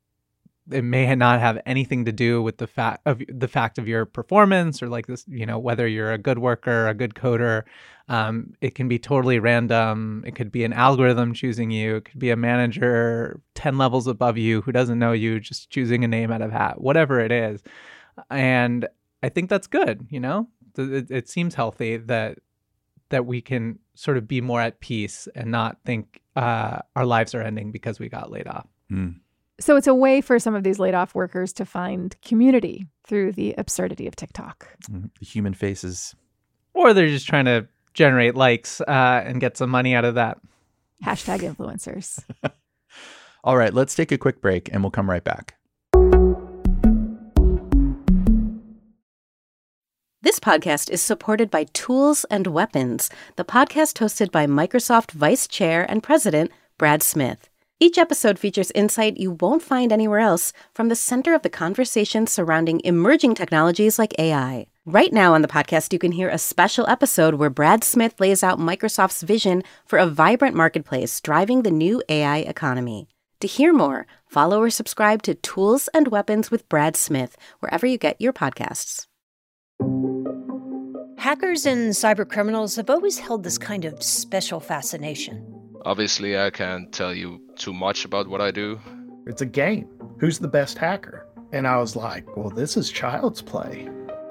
It 0.70 0.84
may 0.84 1.14
not 1.16 1.40
have 1.40 1.60
anything 1.66 2.06
to 2.06 2.12
do 2.12 2.42
with 2.42 2.58
the 2.58 2.68
fact 2.68 3.02
of 3.06 3.22
the 3.28 3.48
fact 3.48 3.78
of 3.78 3.88
your 3.88 4.06
performance 4.06 4.84
or 4.84 4.90
like 4.90 5.08
this, 5.08 5.26
you 5.28 5.46
know, 5.46 5.58
whether 5.58 5.88
you're 5.88 6.12
a 6.12 6.18
good 6.18 6.40
worker, 6.40 6.88
a 6.88 6.94
good 6.94 7.16
coder. 7.16 7.64
Um, 8.08 8.54
it 8.62 8.76
can 8.76 8.88
be 8.88 9.00
totally 9.00 9.40
random. 9.40 10.24
It 10.26 10.36
could 10.36 10.52
be 10.52 10.64
an 10.64 10.74
algorithm 10.74 11.34
choosing 11.34 11.72
you. 11.72 11.98
It 11.98 12.06
could 12.06 12.20
be 12.20 12.30
a 12.30 12.36
manager 12.36 13.40
ten 13.56 13.78
levels 13.78 14.08
above 14.08 14.38
you 14.38 14.62
who 14.62 14.72
doesn't 14.72 15.00
know 15.00 15.14
you, 15.14 15.40
just 15.40 15.70
choosing 15.70 16.04
a 16.04 16.08
name 16.08 16.32
out 16.32 16.42
of 16.42 16.52
hat. 16.52 16.82
Whatever 16.82 17.20
it 17.20 17.32
is, 17.32 17.64
and 18.30 18.88
I 19.24 19.30
think 19.30 19.50
that's 19.50 19.68
good. 19.68 20.08
You 20.10 20.20
know, 20.20 20.50
it, 20.78 21.10
it 21.10 21.30
seems 21.30 21.56
healthy 21.56 21.98
that 21.98 22.40
that 23.10 23.26
we 23.26 23.42
can 23.42 23.80
sort 23.96 24.18
of 24.18 24.28
be 24.28 24.42
more 24.42 24.62
at 24.62 24.80
peace 24.80 25.28
and 25.36 25.52
not 25.52 25.78
think 25.86 26.22
uh, 26.36 26.80
our 26.96 27.06
lives 27.06 27.36
are 27.36 27.42
ending 27.42 27.72
because 27.72 28.00
we 28.00 28.10
got 28.10 28.32
laid 28.32 28.48
off. 28.48 28.68
Mm. 28.92 29.21
So 29.62 29.76
it's 29.76 29.86
a 29.86 29.94
way 29.94 30.22
for 30.22 30.40
some 30.40 30.56
of 30.56 30.64
these 30.64 30.80
laid 30.80 30.96
off 30.96 31.14
workers 31.14 31.54
to 31.54 31.66
find 31.66 32.20
community 32.24 32.88
through 33.06 33.34
the 33.34 33.54
absurdity 33.60 34.08
of 34.08 34.16
TikTok. 34.16 34.68
Mm. 34.90 35.12
The 35.20 35.26
human 35.26 35.54
faces. 35.54 36.16
Or 36.74 36.94
they're 36.94 37.08
just 37.08 37.28
trying 37.28 37.46
to 37.46 37.68
generate 37.94 38.34
likes 38.36 38.82
uh, 38.82 39.22
and 39.24 39.40
get 39.40 39.58
some 39.58 39.70
money 39.70 39.94
out 39.94 40.04
of 40.04 40.16
that. 40.16 40.40
Hashtag 41.06 41.42
influencers. 41.42 42.24
All 43.44 43.56
right, 43.56 43.74
let's 43.74 43.94
take 43.94 44.12
a 44.12 44.18
quick 44.18 44.42
break 44.42 44.68
and 44.74 44.84
we'll 44.84 44.92
come 44.92 45.10
right 45.10 45.24
back. 45.24 45.56
This 50.24 50.40
podcast 50.40 50.90
is 50.90 51.02
supported 51.04 51.52
by 51.52 51.66
Tools 51.74 52.26
and 52.32 52.48
Weapons, 52.48 53.12
the 53.36 53.46
podcast 53.46 54.00
hosted 54.00 54.32
by 54.32 54.48
Microsoft 54.48 55.12
Vice 55.12 55.48
Chair 55.48 55.86
and 55.90 56.02
President 56.02 56.52
Brad 56.80 57.04
Smith. 57.04 57.51
Each 57.84 57.98
episode 57.98 58.38
features 58.38 58.72
insight 58.76 59.18
you 59.18 59.40
won't 59.42 59.64
find 59.64 59.92
anywhere 59.92 60.20
else 60.20 60.54
from 60.72 60.90
the 60.90 60.96
center 60.96 61.34
of 61.34 61.42
the 61.42 61.50
conversation 61.50 62.28
surrounding 62.28 62.80
emerging 62.84 63.34
technologies 63.34 63.98
like 63.98 64.14
AI. 64.20 64.68
Right 64.86 65.12
now 65.12 65.34
on 65.34 65.42
the 65.42 65.48
podcast, 65.48 65.92
you 65.92 65.98
can 65.98 66.12
hear 66.12 66.30
a 66.30 66.38
special 66.38 66.88
episode 66.88 67.34
where 67.34 67.50
Brad 67.50 67.84
Smith 67.84 68.20
lays 68.20 68.44
out 68.44 68.60
Microsoft's 68.60 69.24
vision 69.24 69.64
for 69.88 69.98
a 69.98 70.06
vibrant 70.06 70.56
marketplace 70.56 71.20
driving 71.22 71.64
the 71.64 71.72
new 71.72 72.04
AI 72.08 72.38
economy. 72.42 73.08
To 73.40 73.48
hear 73.48 73.74
more, 73.74 74.06
follow 74.28 74.62
or 74.62 74.70
subscribe 74.70 75.24
to 75.24 75.34
Tools 75.34 75.90
and 75.92 76.10
Weapons 76.10 76.52
with 76.52 76.70
Brad 76.70 76.96
Smith 76.96 77.36
wherever 77.62 77.88
you 77.88 77.98
get 77.98 78.22
your 78.22 78.32
podcasts. 78.32 79.08
Hackers 81.18 81.66
and 81.66 81.94
cybercriminals 81.94 82.78
have 82.78 82.92
always 82.92 83.18
held 83.18 83.44
this 83.44 83.58
kind 83.58 83.86
of 83.86 84.04
special 84.04 84.60
fascination. 84.60 85.51
Obviously, 85.84 86.38
I 86.38 86.52
can't 86.52 86.92
tell 86.92 87.14
you 87.14 87.42
too 87.56 87.74
much 87.74 88.06
about 88.06 88.28
what 88.28 88.40
I 88.40 88.52
do. 88.52 88.80
It's 89.26 89.42
a 89.42 89.48
game. 89.48 89.88
Who's 90.20 90.38
the 90.38 90.48
best 90.48 90.78
hacker? 90.78 91.26
And 91.52 91.68
I 91.68 91.78
was 91.78 91.96
like, 91.96 92.38
well, 92.38 92.52
this 92.52 92.78
is 92.78 92.92
child's 92.92 93.42
play. 93.42 93.90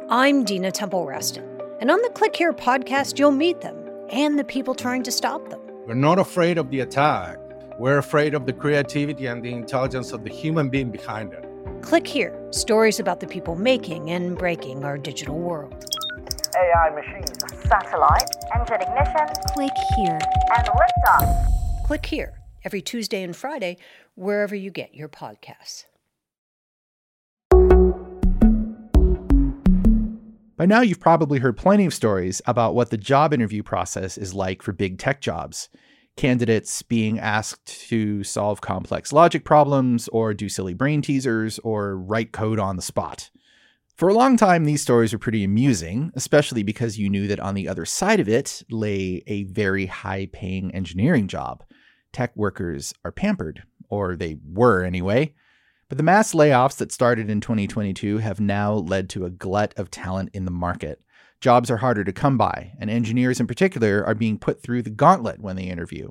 I'm 0.09 0.45
Dina 0.45 0.71
Temple 0.71 1.05
Raston, 1.07 1.45
and 1.81 1.91
on 1.91 2.01
the 2.03 2.11
Click 2.11 2.37
Here 2.37 2.53
podcast, 2.53 3.19
you'll 3.19 3.33
meet 3.33 3.61
them 3.63 3.77
and 4.11 4.39
the 4.39 4.45
people 4.45 4.77
trying 4.77 5.03
to 5.03 5.11
stop 5.11 5.49
them. 5.51 5.61
We're 5.87 5.95
not 5.95 6.21
afraid 6.21 6.57
of 6.57 6.71
the 6.71 6.81
attack. 6.81 7.39
We're 7.79 7.99
afraid 7.99 8.35
of 8.35 8.47
the 8.47 8.53
creativity 8.53 9.27
and 9.27 9.43
the 9.43 9.53
intelligence 9.53 10.13
of 10.13 10.23
the 10.23 10.31
human 10.31 10.69
being 10.69 10.93
behind 10.93 11.33
it. 11.33 11.45
Click 11.83 12.07
here 12.07 12.39
stories 12.51 13.01
about 13.01 13.19
the 13.19 13.27
people 13.27 13.57
making 13.57 14.11
and 14.11 14.39
breaking 14.39 14.85
our 14.85 14.99
digital 14.99 15.39
world. 15.39 15.85
AI 16.57 16.91
machines. 16.91 17.39
Satellite. 17.69 18.31
Engine 18.55 18.83
ignition. 18.83 19.27
Click 19.55 19.73
here. 19.97 20.19
And 20.57 20.69
liftoff. 20.69 21.47
Click 21.87 22.07
here 22.07 22.35
every 22.65 22.83
Tuesday 22.83 23.23
and 23.23 23.35
Friday, 23.35 23.77
wherever 24.15 24.55
you 24.55 24.71
get 24.71 24.95
your 24.95 25.09
podcasts. 25.09 25.85
By 30.57 30.67
now, 30.67 30.83
you've 30.83 31.01
probably 31.01 31.39
heard 31.39 31.57
plenty 31.57 31.87
of 31.87 31.95
stories 31.95 32.43
about 32.47 32.75
what 32.75 32.91
the 32.91 32.99
job 32.99 33.33
interview 33.33 33.63
process 33.63 34.19
is 34.19 34.35
like 34.35 34.61
for 34.61 34.73
big 34.73 34.99
tech 34.99 35.23
jobs. 35.23 35.71
Candidates 36.17 36.83
being 36.83 37.19
asked 37.19 37.89
to 37.89 38.23
solve 38.25 38.61
complex 38.61 39.11
logic 39.11 39.43
problems, 39.43 40.07
or 40.09 40.35
do 40.35 40.51
silly 40.51 40.75
brain 40.75 41.01
teasers, 41.01 41.59
or 41.61 41.97
write 41.97 42.33
code 42.33 42.59
on 42.59 42.77
the 42.77 42.83
spot. 42.83 43.31
For 44.01 44.09
a 44.09 44.15
long 44.15 44.39
time, 44.39 44.65
these 44.65 44.81
stories 44.81 45.13
were 45.13 45.19
pretty 45.19 45.45
amusing, 45.45 46.11
especially 46.15 46.63
because 46.63 46.99
you 46.99 47.11
knew 47.11 47.27
that 47.27 47.39
on 47.39 47.55
the 47.55 47.69
other 47.69 47.85
side 47.85 48.19
of 48.19 48.31
it 48.31 48.63
lay 48.71 49.23
a 49.27 49.45
very 49.45 49.85
high 49.85 50.27
paying 50.33 50.75
engineering 50.75 51.29
job. 51.29 51.63
Tech 52.11 52.35
workers 52.35 52.95
are 53.05 53.13
pampered, 53.13 53.63
or 53.91 54.17
they 54.17 54.39
were 54.43 54.85
anyway. 54.85 55.35
But 55.91 55.99
the 55.99 56.03
mass 56.03 56.33
layoffs 56.33 56.79
that 56.79 56.93
started 56.93 57.29
in 57.29 57.43
2022 57.43 58.17
have 58.17 58.41
now 58.41 58.73
led 58.73 59.11
to 59.11 59.27
a 59.27 59.31
glut 59.31 59.75
of 59.77 59.91
talent 59.91 60.31
in 60.33 60.47
the 60.47 60.51
market. 60.51 61.03
Jobs 61.43 61.71
are 61.71 61.77
harder 61.77 62.03
to 62.03 62.11
come 62.11 62.39
by, 62.39 62.73
and 62.81 62.89
engineers 62.89 63.39
in 63.39 63.47
particular 63.47 64.03
are 64.07 64.15
being 64.15 64.39
put 64.39 64.63
through 64.63 64.81
the 64.81 64.89
gauntlet 64.89 65.43
when 65.43 65.57
they 65.57 65.65
interview. 65.65 66.11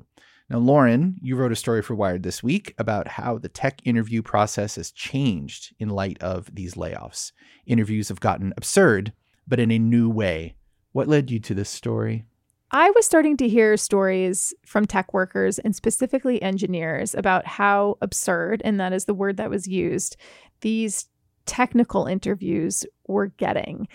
Now, 0.50 0.58
Lauren, 0.58 1.16
you 1.22 1.36
wrote 1.36 1.52
a 1.52 1.56
story 1.56 1.80
for 1.80 1.94
Wired 1.94 2.24
this 2.24 2.42
week 2.42 2.74
about 2.76 3.06
how 3.06 3.38
the 3.38 3.48
tech 3.48 3.80
interview 3.84 4.20
process 4.20 4.74
has 4.74 4.90
changed 4.90 5.72
in 5.78 5.90
light 5.90 6.20
of 6.20 6.52
these 6.52 6.74
layoffs. 6.74 7.30
Interviews 7.66 8.08
have 8.08 8.18
gotten 8.18 8.52
absurd, 8.56 9.12
but 9.46 9.60
in 9.60 9.70
a 9.70 9.78
new 9.78 10.10
way. 10.10 10.56
What 10.90 11.06
led 11.06 11.30
you 11.30 11.38
to 11.38 11.54
this 11.54 11.70
story? 11.70 12.24
I 12.72 12.90
was 12.90 13.06
starting 13.06 13.36
to 13.36 13.48
hear 13.48 13.76
stories 13.76 14.52
from 14.66 14.86
tech 14.86 15.14
workers 15.14 15.60
and 15.60 15.74
specifically 15.74 16.42
engineers 16.42 17.14
about 17.14 17.46
how 17.46 17.96
absurd, 18.00 18.60
and 18.64 18.80
that 18.80 18.92
is 18.92 19.04
the 19.04 19.14
word 19.14 19.36
that 19.36 19.50
was 19.50 19.68
used, 19.68 20.16
these 20.62 21.06
technical 21.46 22.06
interviews 22.06 22.84
were 23.06 23.28
getting. 23.28 23.86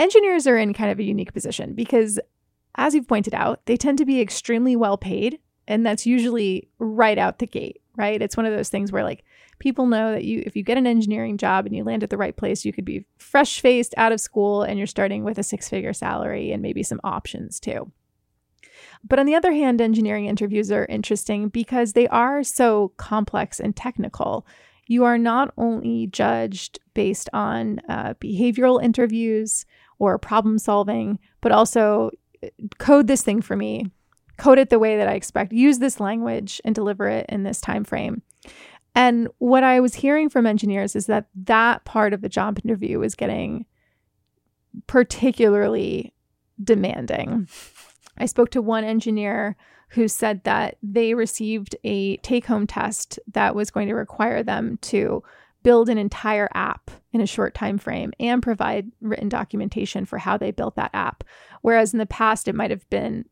Engineers 0.00 0.48
are 0.48 0.58
in 0.58 0.74
kind 0.74 0.90
of 0.90 0.98
a 0.98 1.04
unique 1.04 1.32
position 1.32 1.72
because, 1.72 2.18
as 2.74 2.96
you've 2.96 3.06
pointed 3.06 3.34
out, 3.34 3.64
they 3.66 3.76
tend 3.76 3.98
to 3.98 4.04
be 4.04 4.20
extremely 4.20 4.74
well 4.74 4.98
paid. 4.98 5.38
And 5.66 5.84
that's 5.84 6.06
usually 6.06 6.68
right 6.78 7.18
out 7.18 7.38
the 7.38 7.46
gate, 7.46 7.80
right? 7.96 8.20
It's 8.20 8.36
one 8.36 8.46
of 8.46 8.54
those 8.54 8.68
things 8.68 8.92
where, 8.92 9.04
like, 9.04 9.24
people 9.58 9.86
know 9.86 10.12
that 10.12 10.24
you, 10.24 10.42
if 10.44 10.56
you 10.56 10.62
get 10.62 10.78
an 10.78 10.86
engineering 10.86 11.38
job 11.38 11.64
and 11.64 11.74
you 11.74 11.84
land 11.84 12.02
at 12.02 12.10
the 12.10 12.16
right 12.16 12.36
place, 12.36 12.64
you 12.64 12.72
could 12.72 12.84
be 12.84 13.04
fresh 13.18 13.60
faced 13.60 13.94
out 13.96 14.12
of 14.12 14.20
school 14.20 14.62
and 14.62 14.78
you're 14.78 14.86
starting 14.86 15.24
with 15.24 15.38
a 15.38 15.42
six 15.42 15.68
figure 15.68 15.92
salary 15.92 16.52
and 16.52 16.62
maybe 16.62 16.82
some 16.82 17.00
options 17.04 17.58
too. 17.60 17.90
But 19.06 19.18
on 19.18 19.26
the 19.26 19.34
other 19.34 19.52
hand, 19.52 19.80
engineering 19.80 20.26
interviews 20.26 20.72
are 20.72 20.86
interesting 20.86 21.48
because 21.48 21.92
they 21.92 22.08
are 22.08 22.42
so 22.42 22.92
complex 22.96 23.60
and 23.60 23.76
technical. 23.76 24.46
You 24.86 25.04
are 25.04 25.18
not 25.18 25.52
only 25.56 26.06
judged 26.08 26.78
based 26.94 27.28
on 27.32 27.80
uh, 27.88 28.14
behavioral 28.14 28.82
interviews 28.82 29.66
or 29.98 30.18
problem 30.18 30.58
solving, 30.58 31.18
but 31.40 31.52
also 31.52 32.10
uh, 32.42 32.48
code 32.78 33.06
this 33.06 33.22
thing 33.22 33.40
for 33.40 33.56
me, 33.56 33.90
code 34.36 34.58
it 34.58 34.70
the 34.70 34.78
way 34.78 34.96
that 34.96 35.08
I 35.08 35.14
expect, 35.14 35.52
use 35.52 35.78
this 35.78 36.00
language 36.00 36.60
and 36.64 36.74
deliver 36.74 37.08
it 37.08 37.26
in 37.28 37.42
this 37.42 37.60
time 37.60 37.84
frame. 37.84 38.22
And 38.94 39.28
what 39.38 39.64
I 39.64 39.80
was 39.80 39.94
hearing 39.94 40.28
from 40.28 40.46
engineers 40.46 40.94
is 40.94 41.06
that 41.06 41.26
that 41.34 41.84
part 41.84 42.12
of 42.12 42.20
the 42.20 42.28
job 42.28 42.58
interview 42.64 43.02
is 43.02 43.14
getting 43.14 43.66
particularly 44.86 46.14
demanding. 46.62 47.48
I 48.18 48.26
spoke 48.26 48.50
to 48.50 48.62
one 48.62 48.84
engineer 48.84 49.56
who 49.90 50.08
said 50.08 50.42
that 50.44 50.76
they 50.82 51.14
received 51.14 51.76
a 51.84 52.16
take 52.18 52.46
home 52.46 52.66
test 52.66 53.18
that 53.32 53.54
was 53.54 53.70
going 53.70 53.88
to 53.88 53.94
require 53.94 54.42
them 54.42 54.78
to 54.82 55.22
build 55.62 55.88
an 55.88 55.98
entire 55.98 56.48
app 56.54 56.90
in 57.12 57.20
a 57.20 57.26
short 57.26 57.54
time 57.54 57.78
frame 57.78 58.12
and 58.20 58.42
provide 58.42 58.90
written 59.00 59.28
documentation 59.28 60.04
for 60.04 60.18
how 60.18 60.36
they 60.36 60.50
built 60.50 60.76
that 60.76 60.90
app 60.92 61.24
whereas 61.62 61.92
in 61.94 61.98
the 61.98 62.06
past 62.06 62.48
it 62.48 62.54
might 62.54 62.70
have 62.70 62.88
been 62.90 63.24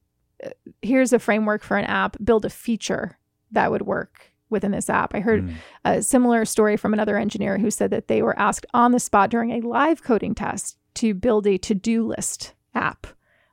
here's 0.80 1.12
a 1.12 1.18
framework 1.18 1.62
for 1.62 1.76
an 1.76 1.84
app 1.84 2.16
build 2.22 2.44
a 2.44 2.50
feature 2.50 3.18
that 3.50 3.70
would 3.70 3.82
work 3.82 4.32
within 4.50 4.72
this 4.72 4.90
app 4.90 5.14
i 5.14 5.20
heard 5.20 5.44
mm. 5.44 5.54
a 5.84 6.02
similar 6.02 6.44
story 6.44 6.76
from 6.76 6.92
another 6.92 7.16
engineer 7.16 7.58
who 7.58 7.70
said 7.70 7.90
that 7.90 8.08
they 8.08 8.22
were 8.22 8.38
asked 8.38 8.66
on 8.74 8.92
the 8.92 9.00
spot 9.00 9.30
during 9.30 9.50
a 9.50 9.66
live 9.66 10.02
coding 10.02 10.34
test 10.34 10.76
to 10.94 11.14
build 11.14 11.46
a 11.46 11.58
to-do 11.58 12.06
list 12.06 12.54
app 12.74 13.06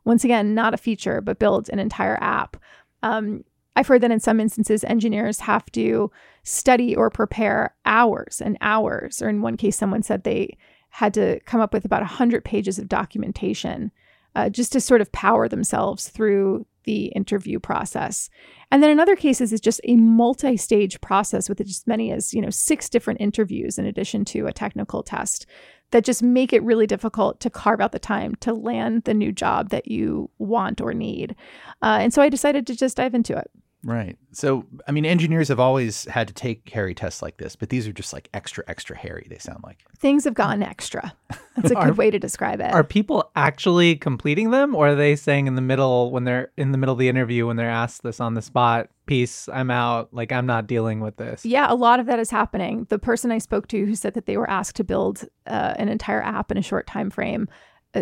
once 0.10 0.24
again, 0.24 0.56
not 0.56 0.74
a 0.74 0.78
feature, 0.78 1.22
but 1.22 1.38
build 1.38 1.70
an 1.70 1.78
entire 1.78 2.18
app. 2.22 2.58
Um, 3.04 3.44
I've 3.76 3.88
heard 3.88 4.02
that 4.02 4.12
in 4.12 4.20
some 4.20 4.40
instances, 4.40 4.84
engineers 4.84 5.40
have 5.42 5.72
to 5.74 6.12
study 6.44 6.96
or 6.96 7.12
prepare 7.12 7.76
hours 7.86 8.42
and 8.44 8.58
hours. 8.60 9.22
Or 9.22 9.30
in 9.30 9.44
one 9.44 9.56
case, 9.56 9.78
someone 9.78 10.02
said 10.02 10.24
they 10.24 10.58
had 10.90 11.14
to 11.14 11.40
come 11.42 11.62
up 11.62 11.74
with 11.74 11.86
about 11.86 12.02
100 12.02 12.44
pages 12.44 12.80
of 12.80 12.90
documentation 12.90 13.92
uh, 14.36 14.50
just 14.50 14.72
to 14.74 14.82
sort 14.82 15.02
of 15.02 15.12
power 15.12 15.48
themselves 15.48 16.10
through 16.10 16.66
the 16.90 17.06
interview 17.10 17.60
process. 17.60 18.32
And 18.72 18.82
then 18.82 18.90
in 18.90 19.00
other 19.00 19.16
cases, 19.16 19.54
it's 19.54 19.62
just 19.62 19.80
a 19.84 19.96
multi-stage 19.96 21.00
process 21.02 21.48
with 21.48 21.62
as 21.62 21.84
many 21.86 22.12
as 22.12 22.34
you 22.34 22.42
know 22.42 22.50
six 22.50 22.90
different 22.90 23.22
interviews 23.22 23.78
in 23.78 23.86
addition 23.86 24.26
to 24.26 24.48
a 24.48 24.54
technical 24.54 25.04
test 25.04 25.46
that 25.92 26.04
just 26.04 26.24
make 26.24 26.52
it 26.52 26.64
really 26.64 26.88
difficult 26.88 27.40
to 27.42 27.50
carve 27.52 27.80
out 27.80 27.92
the 27.92 28.00
time 28.00 28.34
to 28.40 28.56
land 28.56 29.04
the 29.04 29.14
new 29.14 29.32
job 29.32 29.70
that 29.70 29.88
you 29.88 30.32
want 30.40 30.82
or 30.82 30.96
need. 30.96 31.36
Uh, 31.84 32.00
and 32.02 32.12
so 32.12 32.24
I 32.24 32.30
decided 32.30 32.66
to 32.66 32.76
just 32.76 32.98
dive 32.98 33.14
into 33.14 33.38
it. 33.38 33.52
Right. 33.84 34.18
So, 34.34 34.66
I 34.88 34.92
mean, 34.92 35.06
engineers 35.06 35.48
have 35.48 35.60
always 35.60 36.04
had 36.06 36.28
to 36.28 36.34
take 36.34 36.68
hairy 36.70 36.94
tests 36.94 37.22
like 37.22 37.38
this, 37.38 37.56
but 37.56 37.70
these 37.70 37.88
are 37.88 37.94
just 37.94 38.12
like 38.12 38.30
extra, 38.34 38.64
extra 38.68 38.98
hairy, 38.98 39.26
they 39.30 39.38
sound 39.38 39.64
like. 39.64 39.80
Things 39.98 40.26
have 40.26 40.34
gotten 40.34 40.62
extra. 40.62 41.14
That's 41.56 41.72
a 41.72 41.76
good 41.86 41.98
way 41.98 42.12
to 42.12 42.20
describe 42.20 42.60
it. 42.60 42.74
Are 42.74 42.84
people 42.84 43.32
actually 43.38 43.96
completing 43.96 44.52
them, 44.52 44.76
or 44.76 44.90
are 44.90 44.96
they 44.96 45.16
saying 45.16 45.48
in 45.48 45.56
the 45.56 45.62
middle, 45.62 46.12
when 46.12 46.26
they're 46.26 46.52
in 46.58 46.74
the 46.74 46.78
middle 46.78 46.94
of 46.94 47.00
the 47.00 47.08
interview, 47.08 47.48
when 47.48 47.56
they're 47.56 47.70
asked 47.70 48.04
this 48.04 48.20
on 48.20 48.34
the 48.34 48.42
spot, 48.42 48.90
peace, 49.06 49.48
I'm 49.48 49.72
out, 49.72 50.14
like 50.14 50.34
I'm 50.34 50.46
not 50.46 50.68
dealing 50.68 51.00
with 51.00 51.16
this? 51.16 51.46
Yeah, 51.46 51.72
a 51.72 51.76
lot 51.76 52.02
of 52.02 52.06
that 52.08 52.20
is 52.20 52.30
happening. 52.30 52.86
The 52.90 53.00
person 53.00 53.32
I 53.32 53.38
spoke 53.38 53.68
to 53.70 53.86
who 53.86 53.96
said 53.96 54.14
that 54.16 54.26
they 54.26 54.38
were 54.38 54.50
asked 54.50 54.76
to 54.76 54.84
build 54.84 55.26
uh, 55.48 55.74
an 55.78 55.88
entire 55.88 56.22
app 56.22 56.52
in 56.52 56.58
a 56.58 56.62
short 56.62 56.86
time 56.86 57.10
frame 57.10 57.48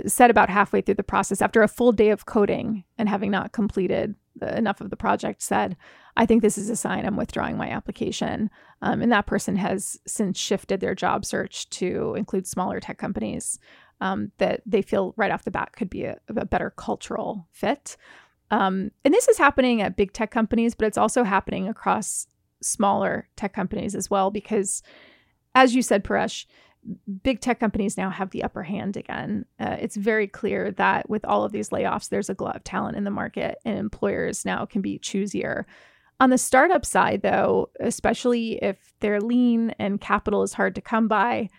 said 0.05 0.29
about 0.29 0.49
halfway 0.49 0.81
through 0.81 0.95
the 0.95 1.03
process, 1.03 1.41
after 1.41 1.61
a 1.61 1.67
full 1.67 1.91
day 1.91 2.09
of 2.09 2.25
coding 2.25 2.83
and 2.97 3.07
having 3.07 3.31
not 3.31 3.51
completed 3.51 4.15
enough 4.41 4.81
of 4.81 4.89
the 4.89 4.97
project, 4.97 5.41
said, 5.41 5.75
I 6.15 6.25
think 6.25 6.41
this 6.41 6.57
is 6.57 6.69
a 6.69 6.75
sign 6.75 7.05
I'm 7.05 7.15
withdrawing 7.15 7.57
my 7.57 7.69
application. 7.69 8.49
Um, 8.81 9.01
and 9.01 9.11
that 9.11 9.25
person 9.25 9.55
has 9.55 9.99
since 10.05 10.37
shifted 10.37 10.79
their 10.79 10.95
job 10.95 11.25
search 11.25 11.69
to 11.71 12.15
include 12.15 12.47
smaller 12.47 12.79
tech 12.79 12.97
companies 12.97 13.59
um, 14.01 14.31
that 14.37 14.61
they 14.65 14.81
feel 14.81 15.13
right 15.17 15.31
off 15.31 15.43
the 15.43 15.51
bat 15.51 15.73
could 15.75 15.89
be 15.89 16.03
a, 16.03 16.17
a 16.27 16.45
better 16.45 16.71
cultural 16.71 17.47
fit. 17.51 17.97
Um, 18.51 18.91
and 19.03 19.13
this 19.13 19.27
is 19.27 19.37
happening 19.37 19.81
at 19.81 19.97
big 19.97 20.13
tech 20.13 20.31
companies, 20.31 20.75
but 20.75 20.87
it's 20.87 20.97
also 20.97 21.23
happening 21.23 21.67
across 21.67 22.27
smaller 22.61 23.27
tech 23.35 23.53
companies 23.53 23.95
as 23.95 24.09
well, 24.09 24.31
because 24.31 24.83
as 25.55 25.75
you 25.75 25.81
said, 25.81 26.03
Paresh, 26.03 26.45
big 27.23 27.41
tech 27.41 27.59
companies 27.59 27.97
now 27.97 28.09
have 28.09 28.29
the 28.31 28.43
upper 28.43 28.63
hand 28.63 28.97
again. 28.97 29.45
Uh, 29.59 29.77
it's 29.79 29.95
very 29.95 30.27
clear 30.27 30.71
that 30.71 31.09
with 31.09 31.25
all 31.25 31.43
of 31.43 31.51
these 31.51 31.69
layoffs, 31.69 32.09
there's 32.09 32.29
a 32.29 32.33
glut 32.33 32.55
of 32.55 32.63
talent 32.63 32.97
in 32.97 33.03
the 33.03 33.11
market, 33.11 33.57
and 33.65 33.77
employers 33.77 34.45
now 34.45 34.65
can 34.65 34.81
be 34.81 34.99
choosier. 34.99 35.65
On 36.19 36.29
the 36.29 36.37
startup 36.37 36.85
side, 36.85 37.21
though, 37.21 37.69
especially 37.79 38.53
if 38.63 38.93
they're 38.99 39.21
lean 39.21 39.71
and 39.77 40.01
capital 40.01 40.41
is 40.43 40.53
hard 40.53 40.73
to 40.75 40.81
come 40.81 41.07
by, 41.07 41.49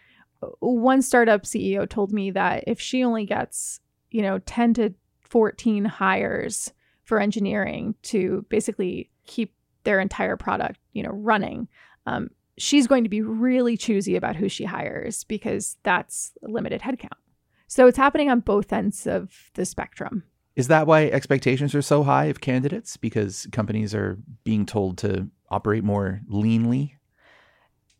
one 0.61 1.03
startup 1.03 1.43
CEO 1.43 1.89
told 1.89 2.13
me 2.13 2.31
that 2.31 2.65
if 2.67 2.81
she 2.81 3.05
only 3.05 3.25
gets, 3.25 3.81
you 4.11 4.23
know, 4.23 4.39
10 4.41 4.75
to 4.75 4.95
14 5.21 5.85
hires 5.85 6.73
for 7.05 7.21
engineering 7.21 7.95
to 8.03 8.45
basically 8.49 9.11
keep 9.27 9.55
their 9.85 10.01
entire 10.01 10.37
product, 10.37 10.79
you 10.93 11.03
know, 11.03 11.11
running, 11.11 11.69
um, 12.07 12.31
she's 12.59 12.87
going 12.87 13.05
to 13.05 13.11
be 13.11 13.23
really 13.23 13.77
choosy 13.77 14.17
about 14.17 14.37
who 14.37 14.49
she 14.49 14.65
hires 14.65 15.25
because 15.25 15.77
that's 15.83 16.33
limited 16.43 16.83
headcount. 16.83 17.19
So 17.67 17.87
it's 17.87 17.99
happening 17.99 18.31
on 18.31 18.41
both 18.41 18.73
ends 18.73 19.07
of 19.07 19.51
the 19.55 19.65
spectrum. 19.65 20.25
Is 20.57 20.69
that 20.69 20.87
why 20.87 21.07
expectations 21.07 21.75
are 21.75 21.83
so 21.83 22.03
high 22.03 22.25
of 22.25 22.41
candidates? 22.41 22.97
Because 22.97 23.47
companies 23.53 23.95
are 23.95 24.19
being 24.43 24.67
told 24.67 24.99
to 24.99 25.29
operate 25.51 25.85
more 25.85 26.21
leanly? 26.29 26.93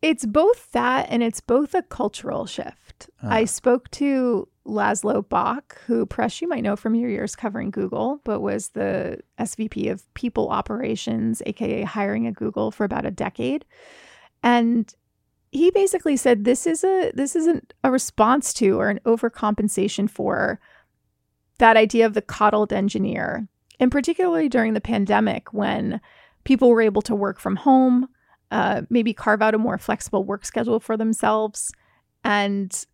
It's 0.01 0.25
both 0.25 0.71
that 0.71 1.07
and 1.09 1.21
it's 1.23 1.41
both 1.41 1.73
a 1.73 1.83
cultural 1.83 2.45
shift. 2.45 3.09
Uh. 3.23 3.27
I 3.29 3.45
spoke 3.45 3.89
to 3.91 4.47
Laszlo 4.65 5.27
Bock, 5.27 5.79
who 5.85 6.05
Paresh 6.05 6.41
you 6.41 6.47
might 6.47 6.63
know 6.63 6.75
from 6.75 6.95
your 6.95 7.09
years 7.09 7.35
covering 7.35 7.71
Google, 7.71 8.21
but 8.23 8.39
was 8.39 8.69
the 8.69 9.19
SVP 9.39 9.91
of 9.91 10.11
people 10.13 10.49
operations, 10.49 11.41
aka 11.45 11.83
hiring 11.83 12.27
at 12.27 12.35
Google 12.35 12.71
for 12.71 12.83
about 12.83 13.05
a 13.05 13.11
decade. 13.11 13.65
And 14.43 14.93
he 15.51 15.71
basically 15.71 16.15
said 16.15 16.43
this 16.43 16.67
is 16.67 16.83
a 16.83 17.11
this 17.13 17.35
isn't 17.35 17.73
a 17.83 17.91
response 17.91 18.53
to 18.53 18.79
or 18.79 18.89
an 18.89 18.99
overcompensation 19.05 20.09
for 20.09 20.59
that 21.57 21.75
idea 21.75 22.05
of 22.05 22.13
the 22.13 22.21
coddled 22.21 22.71
engineer 22.71 23.47
and 23.79 23.91
particularly 23.91 24.47
during 24.47 24.73
the 24.73 24.81
pandemic 24.81 25.51
when 25.51 25.99
people 26.43 26.69
were 26.69 26.81
able 26.81 27.01
to 27.01 27.15
work 27.15 27.39
from 27.39 27.55
home 27.55 28.07
uh, 28.51 28.81
maybe 28.89 29.13
carve 29.13 29.41
out 29.41 29.53
a 29.53 29.59
more 29.59 29.77
flexible 29.77 30.23
work 30.23 30.45
schedule 30.45 30.79
for 30.79 30.97
themselves. 30.97 31.71
And 32.23 32.85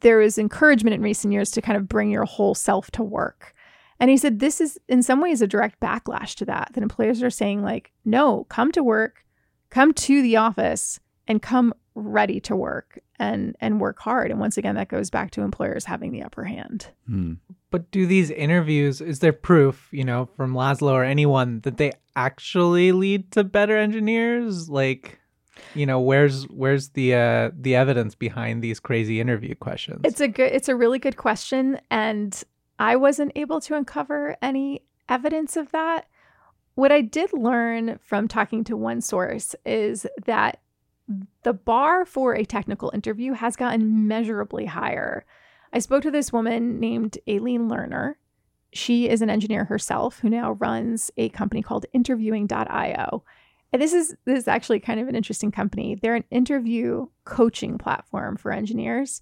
there 0.00 0.20
is 0.20 0.36
encouragement 0.36 0.94
in 0.94 1.02
recent 1.02 1.32
years 1.32 1.50
to 1.52 1.62
kind 1.62 1.76
of 1.76 1.88
bring 1.88 2.10
your 2.10 2.24
whole 2.24 2.54
self 2.54 2.90
to 2.92 3.02
work. 3.02 3.54
And 3.98 4.10
he 4.10 4.16
said 4.16 4.38
this 4.40 4.60
is 4.60 4.78
in 4.88 5.02
some 5.02 5.20
ways 5.20 5.40
a 5.40 5.46
direct 5.46 5.80
backlash 5.80 6.34
to 6.36 6.44
that 6.46 6.70
that 6.74 6.82
employers 6.82 7.22
are 7.22 7.30
saying 7.30 7.62
like 7.62 7.92
no 8.04 8.44
come 8.50 8.72
to 8.72 8.82
work 8.82 9.23
come 9.74 9.92
to 9.92 10.22
the 10.22 10.36
office 10.36 11.00
and 11.28 11.42
come 11.42 11.74
ready 11.94 12.40
to 12.40 12.56
work 12.56 12.98
and 13.18 13.54
and 13.60 13.80
work 13.80 13.98
hard 14.00 14.30
and 14.30 14.40
once 14.40 14.56
again 14.56 14.74
that 14.74 14.88
goes 14.88 15.10
back 15.10 15.30
to 15.30 15.42
employers 15.42 15.84
having 15.84 16.10
the 16.10 16.22
upper 16.22 16.44
hand 16.44 16.88
Hmm. 17.06 17.34
But 17.74 17.90
do 17.90 18.06
these 18.06 18.30
interviews, 18.30 19.00
is 19.00 19.18
there 19.18 19.32
proof, 19.32 19.88
you 19.90 20.04
know, 20.04 20.26
from 20.36 20.54
Laszlo 20.54 20.92
or 20.92 21.02
anyone 21.02 21.58
that 21.64 21.76
they 21.76 21.90
actually 22.14 22.92
lead 22.92 23.32
to 23.32 23.42
better 23.42 23.76
engineers? 23.76 24.68
Like, 24.68 25.18
you 25.74 25.84
know, 25.84 25.98
where's 25.98 26.44
where's 26.44 26.90
the 26.90 27.16
uh 27.16 27.50
the 27.52 27.74
evidence 27.74 28.14
behind 28.14 28.62
these 28.62 28.78
crazy 28.78 29.20
interview 29.20 29.56
questions? 29.56 30.02
It's 30.04 30.20
a 30.20 30.28
good 30.28 30.52
it's 30.52 30.68
a 30.68 30.76
really 30.76 31.00
good 31.00 31.16
question 31.16 31.80
and 31.90 32.40
I 32.78 32.94
wasn't 32.94 33.32
able 33.34 33.60
to 33.62 33.74
uncover 33.74 34.36
any 34.40 34.82
evidence 35.08 35.56
of 35.56 35.72
that. 35.72 36.06
What 36.74 36.92
I 36.92 37.02
did 37.02 37.32
learn 37.32 37.98
from 38.02 38.26
talking 38.28 38.64
to 38.64 38.76
one 38.76 39.00
source 39.00 39.54
is 39.64 40.06
that 40.26 40.60
the 41.42 41.52
bar 41.52 42.04
for 42.04 42.34
a 42.34 42.44
technical 42.44 42.90
interview 42.94 43.32
has 43.32 43.56
gotten 43.56 44.08
measurably 44.08 44.66
higher. 44.66 45.24
I 45.72 45.78
spoke 45.78 46.02
to 46.02 46.10
this 46.10 46.32
woman 46.32 46.80
named 46.80 47.18
Aline 47.26 47.68
Lerner. 47.68 48.14
She 48.72 49.08
is 49.08 49.22
an 49.22 49.30
engineer 49.30 49.64
herself 49.64 50.20
who 50.20 50.30
now 50.30 50.52
runs 50.52 51.10
a 51.16 51.28
company 51.28 51.62
called 51.62 51.86
interviewing.io. 51.92 53.22
And 53.72 53.82
this 53.82 53.92
is 53.92 54.16
this 54.24 54.38
is 54.38 54.48
actually 54.48 54.80
kind 54.80 55.00
of 55.00 55.08
an 55.08 55.16
interesting 55.16 55.50
company. 55.50 55.96
They're 55.96 56.14
an 56.14 56.24
interview 56.30 57.06
coaching 57.24 57.76
platform 57.76 58.36
for 58.36 58.52
engineers. 58.52 59.20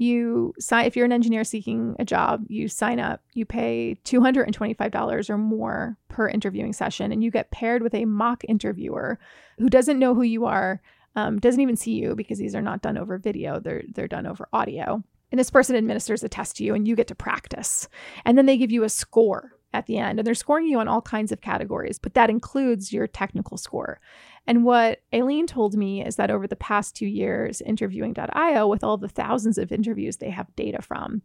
You 0.00 0.54
sign 0.58 0.86
if 0.86 0.96
you're 0.96 1.04
an 1.04 1.12
engineer 1.12 1.44
seeking 1.44 1.94
a 1.98 2.06
job, 2.06 2.44
you 2.48 2.68
sign 2.68 2.98
up, 2.98 3.22
you 3.34 3.44
pay 3.44 3.98
$225 4.06 5.28
or 5.28 5.36
more 5.36 5.98
per 6.08 6.26
interviewing 6.26 6.72
session, 6.72 7.12
and 7.12 7.22
you 7.22 7.30
get 7.30 7.50
paired 7.50 7.82
with 7.82 7.94
a 7.94 8.06
mock 8.06 8.42
interviewer 8.48 9.18
who 9.58 9.68
doesn't 9.68 9.98
know 9.98 10.14
who 10.14 10.22
you 10.22 10.46
are, 10.46 10.80
um, 11.16 11.38
doesn't 11.38 11.60
even 11.60 11.76
see 11.76 11.92
you 11.92 12.14
because 12.14 12.38
these 12.38 12.54
are 12.54 12.62
not 12.62 12.80
done 12.80 12.96
over 12.96 13.18
video, 13.18 13.60
they're 13.60 13.82
they're 13.92 14.08
done 14.08 14.26
over 14.26 14.48
audio. 14.54 15.04
And 15.32 15.38
this 15.38 15.50
person 15.50 15.76
administers 15.76 16.24
a 16.24 16.30
test 16.30 16.56
to 16.56 16.64
you 16.64 16.74
and 16.74 16.88
you 16.88 16.96
get 16.96 17.08
to 17.08 17.14
practice. 17.14 17.86
And 18.24 18.38
then 18.38 18.46
they 18.46 18.56
give 18.56 18.72
you 18.72 18.84
a 18.84 18.88
score 18.88 19.52
at 19.72 19.86
the 19.86 19.98
end. 19.98 20.18
And 20.18 20.26
they're 20.26 20.34
scoring 20.34 20.66
you 20.66 20.78
on 20.78 20.88
all 20.88 21.02
kinds 21.02 21.32
of 21.32 21.40
categories, 21.40 21.98
but 21.98 22.14
that 22.14 22.30
includes 22.30 22.92
your 22.92 23.06
technical 23.06 23.56
score. 23.56 24.00
And 24.46 24.64
what 24.64 25.02
Aline 25.12 25.46
told 25.46 25.76
me 25.76 26.04
is 26.04 26.16
that 26.16 26.30
over 26.30 26.46
the 26.46 26.56
past 26.56 26.96
two 26.96 27.06
years, 27.06 27.60
interviewing.io, 27.60 28.66
with 28.66 28.82
all 28.82 28.96
the 28.96 29.08
thousands 29.08 29.58
of 29.58 29.72
interviews 29.72 30.16
they 30.16 30.30
have 30.30 30.54
data 30.56 30.82
from, 30.82 31.22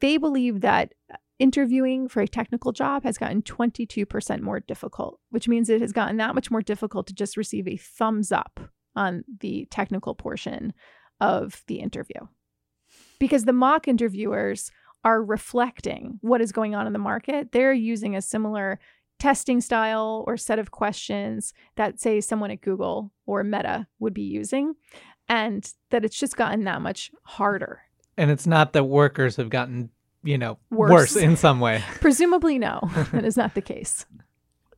they 0.00 0.16
believe 0.16 0.60
that 0.60 0.94
interviewing 1.38 2.08
for 2.08 2.22
a 2.22 2.28
technical 2.28 2.72
job 2.72 3.02
has 3.02 3.18
gotten 3.18 3.42
22% 3.42 4.40
more 4.40 4.60
difficult, 4.60 5.20
which 5.30 5.48
means 5.48 5.68
it 5.68 5.82
has 5.82 5.92
gotten 5.92 6.16
that 6.16 6.34
much 6.34 6.50
more 6.50 6.62
difficult 6.62 7.06
to 7.06 7.14
just 7.14 7.36
receive 7.36 7.68
a 7.68 7.76
thumbs 7.76 8.32
up 8.32 8.58
on 8.94 9.24
the 9.40 9.66
technical 9.70 10.14
portion 10.14 10.72
of 11.20 11.62
the 11.66 11.76
interview 11.76 12.20
because 13.18 13.44
the 13.44 13.52
mock 13.52 13.88
interviewers 13.88 14.70
are 15.06 15.22
reflecting 15.22 16.18
what 16.20 16.40
is 16.40 16.50
going 16.50 16.74
on 16.74 16.84
in 16.88 16.92
the 16.92 16.98
market. 16.98 17.52
They're 17.52 17.72
using 17.72 18.16
a 18.16 18.20
similar 18.20 18.80
testing 19.20 19.60
style 19.60 20.24
or 20.26 20.36
set 20.36 20.58
of 20.58 20.72
questions 20.72 21.54
that, 21.76 22.00
say, 22.00 22.20
someone 22.20 22.50
at 22.50 22.60
Google 22.60 23.12
or 23.24 23.44
Meta 23.44 23.86
would 24.00 24.12
be 24.12 24.22
using, 24.22 24.74
and 25.28 25.72
that 25.90 26.04
it's 26.04 26.18
just 26.18 26.36
gotten 26.36 26.64
that 26.64 26.82
much 26.82 27.12
harder. 27.22 27.82
and 28.18 28.32
it's 28.32 28.48
not 28.48 28.72
that 28.72 28.84
workers 28.84 29.36
have 29.36 29.48
gotten, 29.48 29.90
you 30.24 30.36
know, 30.38 30.58
Worse. 30.70 30.90
worse 30.90 31.16
in 31.16 31.36
some 31.36 31.60
way. 31.60 31.84
Presumably, 32.00 32.58
no, 32.58 32.80
that 33.12 33.24
is 33.24 33.36
not 33.36 33.54
the 33.54 33.60
case. 33.62 34.06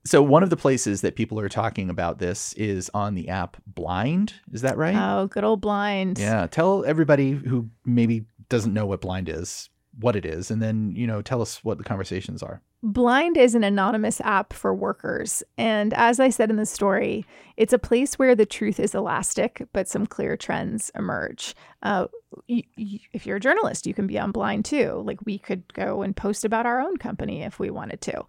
So 0.04 0.22
one 0.22 0.42
of 0.42 0.50
the 0.50 0.56
places 0.56 1.00
that 1.00 1.16
people 1.16 1.40
are 1.40 1.48
talking 1.48 1.88
about 1.88 2.18
this 2.18 2.52
is 2.54 2.90
on 2.92 3.14
the 3.14 3.28
app 3.30 3.56
Blind. 3.66 4.34
Is 4.52 4.60
that 4.60 4.76
right? 4.76 4.94
Oh, 4.94 5.26
good 5.26 5.44
old 5.44 5.60
blind. 5.62 6.18
Yeah. 6.18 6.46
Tell 6.48 6.84
everybody 6.84 7.32
who 7.32 7.70
maybe 7.86 8.26
doesn't 8.50 8.74
know 8.74 8.86
what 8.86 9.00
Blind 9.00 9.28
is 9.28 9.68
what 10.00 10.16
it 10.16 10.24
is, 10.24 10.50
and 10.50 10.62
then 10.62 10.92
you 10.94 11.06
know 11.06 11.22
tell 11.22 11.42
us 11.42 11.62
what 11.64 11.78
the 11.78 11.84
conversations 11.84 12.42
are. 12.42 12.62
Blind 12.82 13.36
is 13.36 13.56
an 13.56 13.64
anonymous 13.64 14.20
app 14.20 14.52
for 14.52 14.72
workers. 14.72 15.42
And 15.56 15.92
as 15.94 16.20
I 16.20 16.30
said 16.30 16.48
in 16.48 16.56
the 16.56 16.64
story, 16.66 17.26
it's 17.56 17.72
a 17.72 17.78
place 17.78 18.20
where 18.20 18.36
the 18.36 18.46
truth 18.46 18.78
is 18.78 18.94
elastic, 18.94 19.66
but 19.72 19.88
some 19.88 20.06
clear 20.06 20.36
trends 20.36 20.92
emerge. 20.94 21.56
Uh, 21.82 22.06
y- 22.48 22.62
y- 22.78 23.00
if 23.12 23.26
you're 23.26 23.38
a 23.38 23.40
journalist, 23.40 23.84
you 23.84 23.94
can 23.94 24.06
be 24.06 24.16
on 24.16 24.30
Blind 24.30 24.64
too. 24.64 25.02
Like 25.04 25.18
we 25.26 25.38
could 25.38 25.64
go 25.74 26.02
and 26.02 26.14
post 26.14 26.44
about 26.44 26.66
our 26.66 26.80
own 26.80 26.98
company 26.98 27.42
if 27.42 27.58
we 27.58 27.68
wanted 27.68 28.00
to. 28.02 28.24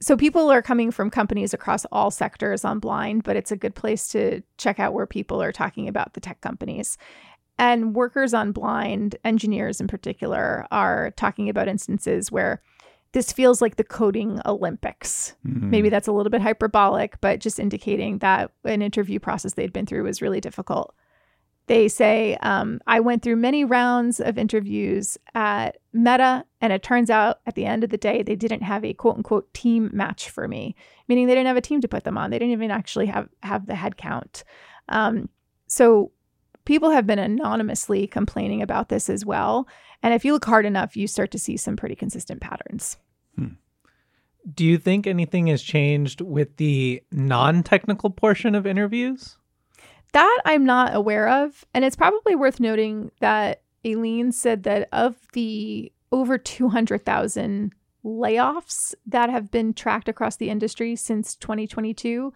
So 0.00 0.16
people 0.16 0.50
are 0.50 0.62
coming 0.62 0.90
from 0.90 1.10
companies 1.10 1.54
across 1.54 1.84
all 1.92 2.10
sectors 2.10 2.64
on 2.64 2.80
Blind, 2.80 3.22
but 3.22 3.36
it's 3.36 3.52
a 3.52 3.56
good 3.56 3.76
place 3.76 4.08
to 4.08 4.42
check 4.58 4.80
out 4.80 4.94
where 4.94 5.06
people 5.06 5.40
are 5.40 5.52
talking 5.52 5.86
about 5.86 6.14
the 6.14 6.20
tech 6.20 6.40
companies. 6.40 6.98
And 7.58 7.94
workers 7.94 8.34
on 8.34 8.52
Blind, 8.52 9.16
engineers 9.24 9.80
in 9.80 9.86
particular, 9.86 10.66
are 10.70 11.12
talking 11.12 11.48
about 11.48 11.68
instances 11.68 12.32
where 12.32 12.62
this 13.12 13.30
feels 13.30 13.60
like 13.60 13.76
the 13.76 13.84
coding 13.84 14.40
Olympics. 14.46 15.36
Mhm. 15.46 15.64
Maybe 15.64 15.88
that's 15.90 16.08
a 16.08 16.12
little 16.12 16.30
bit 16.30 16.40
hyperbolic, 16.40 17.20
but 17.20 17.40
just 17.40 17.60
indicating 17.60 18.18
that 18.18 18.50
an 18.64 18.80
interview 18.80 19.18
process 19.18 19.54
they'd 19.54 19.72
been 19.72 19.86
through 19.86 20.04
was 20.04 20.22
really 20.22 20.40
difficult. 20.40 20.94
They 21.66 21.88
say, 21.88 22.36
um, 22.42 22.80
I 22.86 23.00
went 23.00 23.22
through 23.22 23.36
many 23.36 23.64
rounds 23.64 24.18
of 24.18 24.36
interviews 24.38 25.16
at 25.34 25.76
Meta, 25.92 26.44
and 26.60 26.72
it 26.72 26.82
turns 26.82 27.08
out 27.10 27.38
at 27.46 27.54
the 27.54 27.66
end 27.66 27.84
of 27.84 27.90
the 27.90 27.96
day, 27.98 28.22
they 28.22 28.34
didn't 28.34 28.62
have 28.62 28.84
a 28.84 28.94
quote 28.94 29.16
unquote 29.16 29.52
team 29.54 29.90
match 29.92 30.30
for 30.30 30.48
me, 30.48 30.74
meaning 31.06 31.26
they 31.26 31.34
didn't 31.34 31.46
have 31.46 31.56
a 31.56 31.60
team 31.60 31.80
to 31.82 31.88
put 31.88 32.04
them 32.04 32.18
on. 32.18 32.30
They 32.30 32.38
didn't 32.38 32.52
even 32.52 32.70
actually 32.70 33.06
have, 33.06 33.28
have 33.42 33.66
the 33.66 33.76
head 33.76 33.96
count. 33.96 34.42
Um, 34.88 35.28
so 35.68 36.10
people 36.64 36.90
have 36.90 37.06
been 37.06 37.18
anonymously 37.18 38.06
complaining 38.06 38.62
about 38.62 38.88
this 38.88 39.08
as 39.10 39.24
well. 39.24 39.68
And 40.02 40.14
if 40.14 40.24
you 40.24 40.32
look 40.32 40.44
hard 40.44 40.66
enough, 40.66 40.96
you 40.96 41.06
start 41.06 41.30
to 41.32 41.38
see 41.38 41.56
some 41.56 41.76
pretty 41.76 41.94
consistent 41.94 42.40
patterns. 42.40 42.96
Hmm. 43.36 43.54
Do 44.52 44.64
you 44.64 44.78
think 44.78 45.06
anything 45.06 45.46
has 45.48 45.62
changed 45.62 46.20
with 46.20 46.56
the 46.56 47.02
non-technical 47.12 48.10
portion 48.10 48.54
of 48.54 48.66
interviews? 48.66 49.36
That 50.12 50.40
I'm 50.44 50.64
not 50.64 50.94
aware 50.94 51.28
of. 51.28 51.64
And 51.72 51.84
it's 51.84 51.96
probably 51.96 52.34
worth 52.34 52.60
noting 52.60 53.12
that 53.20 53.62
Aline 53.84 54.32
said 54.32 54.64
that 54.64 54.88
of 54.92 55.16
the 55.32 55.92
over 56.10 56.38
200,000 56.38 57.72
layoffs 58.04 58.94
that 59.06 59.30
have 59.30 59.50
been 59.50 59.72
tracked 59.72 60.08
across 60.08 60.36
the 60.36 60.50
industry 60.50 60.96
since 60.96 61.36
2022, 61.36 62.32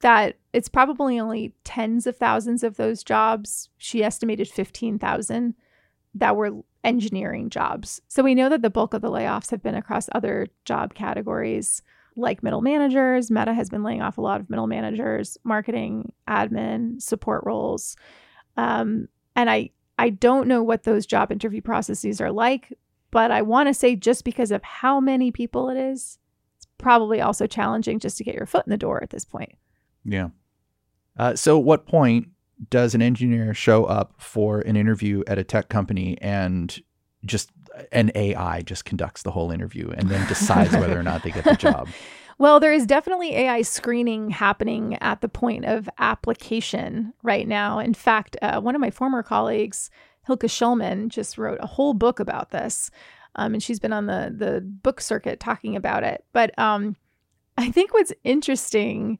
that 0.00 0.36
it's 0.52 0.68
probably 0.68 1.18
only 1.18 1.54
tens 1.64 2.06
of 2.06 2.16
thousands 2.16 2.62
of 2.62 2.76
those 2.76 3.04
jobs. 3.04 3.68
She 3.78 4.02
estimated 4.02 4.48
15,000 4.48 5.54
that 6.14 6.36
were 6.36 6.62
engineering 6.82 7.50
jobs. 7.50 8.00
So 8.08 8.22
we 8.22 8.34
know 8.34 8.48
that 8.48 8.62
the 8.62 8.70
bulk 8.70 8.94
of 8.94 9.02
the 9.02 9.10
layoffs 9.10 9.50
have 9.50 9.62
been 9.62 9.74
across 9.74 10.08
other 10.12 10.48
job 10.64 10.94
categories 10.94 11.82
like 12.16 12.42
middle 12.42 12.62
managers. 12.62 13.30
Meta 13.30 13.54
has 13.54 13.68
been 13.68 13.82
laying 13.82 14.02
off 14.02 14.18
a 14.18 14.22
lot 14.22 14.40
of 14.40 14.50
middle 14.50 14.66
managers, 14.66 15.38
marketing, 15.44 16.12
admin, 16.28 17.00
support 17.00 17.44
roles. 17.44 17.96
Um, 18.56 19.08
and 19.36 19.48
I 19.48 19.70
I 19.98 20.08
don't 20.08 20.48
know 20.48 20.62
what 20.62 20.84
those 20.84 21.04
job 21.04 21.30
interview 21.30 21.60
processes 21.60 22.22
are 22.22 22.32
like, 22.32 22.72
but 23.10 23.30
I 23.30 23.42
want 23.42 23.68
to 23.68 23.74
say 23.74 23.96
just 23.96 24.24
because 24.24 24.50
of 24.50 24.62
how 24.62 24.98
many 24.98 25.30
people 25.30 25.68
it 25.68 25.76
is, 25.76 26.18
it's 26.56 26.66
probably 26.78 27.20
also 27.20 27.46
challenging 27.46 27.98
just 27.98 28.16
to 28.16 28.24
get 28.24 28.34
your 28.34 28.46
foot 28.46 28.66
in 28.66 28.70
the 28.70 28.78
door 28.78 29.02
at 29.02 29.10
this 29.10 29.26
point. 29.26 29.59
Yeah. 30.04 30.28
Uh, 31.18 31.36
so, 31.36 31.58
at 31.58 31.64
what 31.64 31.86
point 31.86 32.28
does 32.68 32.94
an 32.94 33.02
engineer 33.02 33.54
show 33.54 33.84
up 33.84 34.14
for 34.18 34.60
an 34.60 34.76
interview 34.76 35.22
at 35.26 35.38
a 35.38 35.44
tech 35.44 35.68
company 35.68 36.18
and 36.20 36.80
just 37.24 37.50
an 37.92 38.10
AI 38.14 38.62
just 38.62 38.84
conducts 38.84 39.22
the 39.22 39.30
whole 39.30 39.50
interview 39.50 39.90
and 39.96 40.08
then 40.08 40.26
decides 40.28 40.72
whether 40.72 40.98
or 40.98 41.02
not 41.02 41.22
they 41.22 41.30
get 41.30 41.44
the 41.44 41.54
job? 41.56 41.88
Well, 42.38 42.58
there 42.58 42.72
is 42.72 42.86
definitely 42.86 43.36
AI 43.36 43.60
screening 43.62 44.30
happening 44.30 44.96
at 45.02 45.20
the 45.20 45.28
point 45.28 45.66
of 45.66 45.90
application 45.98 47.12
right 47.22 47.46
now. 47.46 47.78
In 47.78 47.92
fact, 47.92 48.36
uh, 48.40 48.60
one 48.60 48.74
of 48.74 48.80
my 48.80 48.90
former 48.90 49.22
colleagues, 49.22 49.90
Hilke 50.26 50.50
Schellmann, 50.50 51.10
just 51.10 51.36
wrote 51.36 51.58
a 51.60 51.66
whole 51.66 51.92
book 51.92 52.18
about 52.18 52.50
this. 52.50 52.90
Um, 53.36 53.52
and 53.52 53.62
she's 53.62 53.78
been 53.78 53.92
on 53.92 54.06
the, 54.06 54.34
the 54.34 54.62
book 54.62 55.02
circuit 55.02 55.38
talking 55.38 55.76
about 55.76 56.02
it. 56.02 56.24
But 56.32 56.58
um, 56.58 56.96
I 57.58 57.70
think 57.70 57.92
what's 57.92 58.12
interesting, 58.24 59.18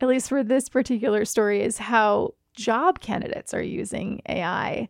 at 0.00 0.08
least 0.08 0.28
for 0.28 0.42
this 0.42 0.68
particular 0.68 1.24
story, 1.24 1.62
is 1.62 1.78
how 1.78 2.34
job 2.54 3.00
candidates 3.00 3.54
are 3.54 3.62
using 3.62 4.20
AI. 4.28 4.88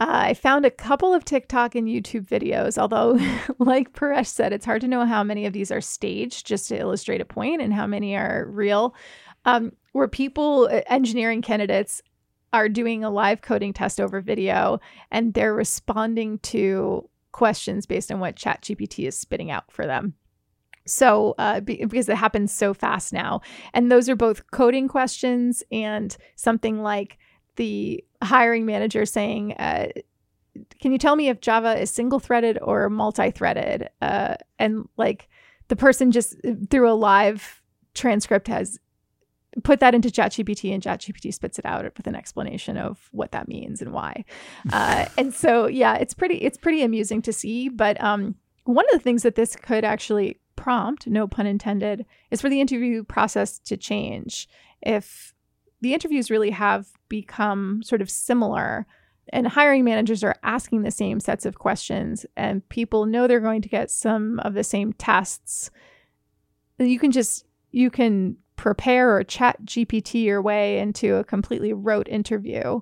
Uh, 0.00 0.06
I 0.08 0.34
found 0.34 0.64
a 0.64 0.70
couple 0.70 1.12
of 1.12 1.24
TikTok 1.24 1.74
and 1.74 1.88
YouTube 1.88 2.26
videos, 2.26 2.78
although, 2.78 3.18
like 3.58 3.92
Paresh 3.92 4.28
said, 4.28 4.52
it's 4.52 4.66
hard 4.66 4.80
to 4.82 4.88
know 4.88 5.04
how 5.04 5.24
many 5.24 5.44
of 5.44 5.52
these 5.52 5.70
are 5.70 5.80
staged 5.80 6.46
just 6.46 6.68
to 6.68 6.78
illustrate 6.78 7.20
a 7.20 7.24
point 7.24 7.60
and 7.60 7.74
how 7.74 7.86
many 7.86 8.16
are 8.16 8.46
real. 8.48 8.94
Um, 9.44 9.72
where 9.92 10.08
people, 10.08 10.68
engineering 10.86 11.42
candidates, 11.42 12.02
are 12.52 12.68
doing 12.68 13.04
a 13.04 13.10
live 13.10 13.42
coding 13.42 13.72
test 13.72 14.00
over 14.00 14.20
video 14.20 14.80
and 15.10 15.34
they're 15.34 15.54
responding 15.54 16.38
to 16.38 17.08
questions 17.32 17.86
based 17.86 18.10
on 18.10 18.20
what 18.20 18.36
ChatGPT 18.36 19.06
is 19.06 19.18
spitting 19.18 19.50
out 19.50 19.70
for 19.70 19.86
them. 19.86 20.14
So, 20.88 21.34
uh, 21.38 21.60
be, 21.60 21.84
because 21.84 22.08
it 22.08 22.16
happens 22.16 22.52
so 22.52 22.74
fast 22.74 23.12
now. 23.12 23.40
And 23.74 23.90
those 23.90 24.08
are 24.08 24.16
both 24.16 24.50
coding 24.50 24.88
questions 24.88 25.62
and 25.70 26.16
something 26.36 26.82
like 26.82 27.18
the 27.56 28.04
hiring 28.22 28.66
manager 28.66 29.04
saying, 29.04 29.54
uh, 29.54 29.88
Can 30.80 30.92
you 30.92 30.98
tell 30.98 31.16
me 31.16 31.28
if 31.28 31.40
Java 31.40 31.80
is 31.80 31.90
single 31.90 32.20
threaded 32.20 32.58
or 32.62 32.88
multi 32.90 33.30
threaded? 33.30 33.88
Uh, 34.00 34.36
and 34.58 34.88
like 34.96 35.28
the 35.68 35.76
person 35.76 36.10
just 36.10 36.36
through 36.70 36.90
a 36.90 36.94
live 36.94 37.62
transcript 37.94 38.48
has 38.48 38.78
put 39.64 39.80
that 39.80 39.94
into 39.94 40.08
ChatGPT 40.08 40.72
and 40.72 40.82
ChatGPT 40.82 41.32
spits 41.32 41.58
it 41.58 41.66
out 41.66 41.84
with 41.96 42.06
an 42.06 42.14
explanation 42.14 42.76
of 42.76 43.08
what 43.12 43.32
that 43.32 43.48
means 43.48 43.82
and 43.82 43.92
why. 43.92 44.24
Uh, 44.72 45.06
and 45.16 45.32
so, 45.32 45.66
yeah, 45.66 45.94
it's 45.96 46.14
pretty 46.14 46.36
it's 46.36 46.58
pretty 46.58 46.82
amusing 46.82 47.22
to 47.22 47.32
see. 47.32 47.68
But 47.68 48.02
um, 48.02 48.34
one 48.64 48.84
of 48.86 48.92
the 48.92 48.98
things 48.98 49.22
that 49.22 49.34
this 49.34 49.56
could 49.56 49.84
actually 49.84 50.38
prompt, 50.58 51.06
no 51.06 51.26
pun 51.26 51.46
intended, 51.46 52.04
is 52.30 52.40
for 52.40 52.48
the 52.48 52.60
interview 52.60 53.02
process 53.04 53.58
to 53.60 53.76
change. 53.76 54.48
If 54.82 55.34
the 55.80 55.94
interviews 55.94 56.30
really 56.30 56.50
have 56.50 56.88
become 57.08 57.82
sort 57.82 58.02
of 58.02 58.10
similar 58.10 58.86
and 59.30 59.46
hiring 59.46 59.84
managers 59.84 60.24
are 60.24 60.36
asking 60.42 60.82
the 60.82 60.90
same 60.90 61.20
sets 61.20 61.46
of 61.46 61.58
questions 61.58 62.26
and 62.36 62.66
people 62.68 63.06
know 63.06 63.26
they're 63.26 63.40
going 63.40 63.62
to 63.62 63.68
get 63.68 63.90
some 63.90 64.40
of 64.40 64.54
the 64.54 64.64
same 64.64 64.92
tests 64.94 65.70
you 66.86 66.98
can 66.98 67.10
just 67.10 67.44
you 67.70 67.90
can 67.90 68.36
prepare 68.56 69.16
or 69.16 69.24
chat 69.24 69.56
GPT 69.64 70.24
your 70.24 70.42
way 70.42 70.78
into 70.78 71.16
a 71.16 71.24
completely 71.24 71.72
rote 71.72 72.08
interview. 72.08 72.80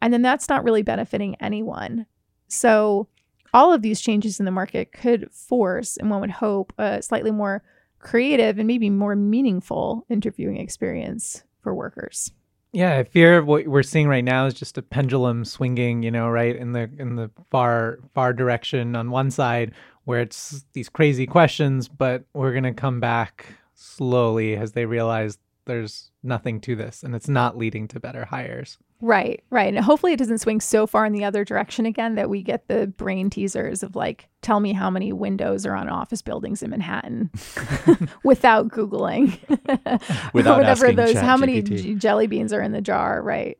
And 0.00 0.12
then 0.12 0.22
that's 0.22 0.48
not 0.48 0.64
really 0.64 0.82
benefiting 0.82 1.34
anyone. 1.40 2.06
So, 2.46 3.08
all 3.52 3.72
of 3.72 3.82
these 3.82 4.00
changes 4.00 4.38
in 4.38 4.44
the 4.44 4.50
market 4.50 4.92
could 4.92 5.30
force, 5.32 5.96
and 5.96 6.10
one 6.10 6.20
would 6.20 6.30
hope, 6.30 6.72
a 6.78 7.02
slightly 7.02 7.30
more 7.30 7.62
creative 7.98 8.58
and 8.58 8.66
maybe 8.66 8.90
more 8.90 9.16
meaningful 9.16 10.06
interviewing 10.08 10.56
experience 10.56 11.42
for 11.62 11.74
workers. 11.74 12.32
Yeah, 12.72 12.98
I 12.98 13.04
fear 13.04 13.42
what 13.42 13.66
we're 13.66 13.82
seeing 13.82 14.08
right 14.08 14.24
now 14.24 14.46
is 14.46 14.54
just 14.54 14.76
a 14.76 14.82
pendulum 14.82 15.44
swinging, 15.44 16.02
you 16.02 16.10
know, 16.10 16.28
right 16.28 16.54
in 16.54 16.72
the 16.72 16.90
in 16.98 17.16
the 17.16 17.30
far 17.50 17.98
far 18.14 18.34
direction 18.34 18.94
on 18.94 19.10
one 19.10 19.30
side 19.30 19.72
where 20.04 20.20
it's 20.20 20.64
these 20.74 20.88
crazy 20.88 21.26
questions, 21.26 21.88
but 21.88 22.24
we're 22.34 22.52
going 22.52 22.64
to 22.64 22.74
come 22.74 23.00
back 23.00 23.46
slowly 23.74 24.56
as 24.56 24.72
they 24.72 24.86
realize 24.86 25.38
there's 25.64 26.10
nothing 26.22 26.60
to 26.60 26.74
this 26.74 27.02
and 27.02 27.14
it's 27.14 27.28
not 27.28 27.56
leading 27.56 27.88
to 27.88 28.00
better 28.00 28.24
hires. 28.24 28.78
Right, 29.00 29.44
right. 29.50 29.72
And 29.72 29.84
hopefully 29.84 30.12
it 30.12 30.18
doesn't 30.18 30.38
swing 30.38 30.60
so 30.60 30.86
far 30.86 31.06
in 31.06 31.12
the 31.12 31.24
other 31.24 31.44
direction 31.44 31.86
again 31.86 32.16
that 32.16 32.28
we 32.28 32.42
get 32.42 32.66
the 32.66 32.88
brain 32.88 33.30
teasers 33.30 33.84
of 33.84 33.94
like, 33.94 34.28
tell 34.42 34.58
me 34.58 34.72
how 34.72 34.90
many 34.90 35.12
windows 35.12 35.64
are 35.64 35.74
on 35.74 35.88
office 35.88 36.20
buildings 36.20 36.62
in 36.64 36.70
Manhattan 36.70 37.30
without 38.24 38.68
Googling. 38.68 39.38
without 40.32 40.58
whatever 40.58 40.92
those 40.92 41.12
Chat 41.12 41.24
how 41.24 41.36
many 41.36 41.62
j- 41.62 41.94
jelly 41.94 42.26
beans 42.26 42.52
are 42.52 42.60
in 42.60 42.72
the 42.72 42.80
jar, 42.80 43.22
right? 43.22 43.56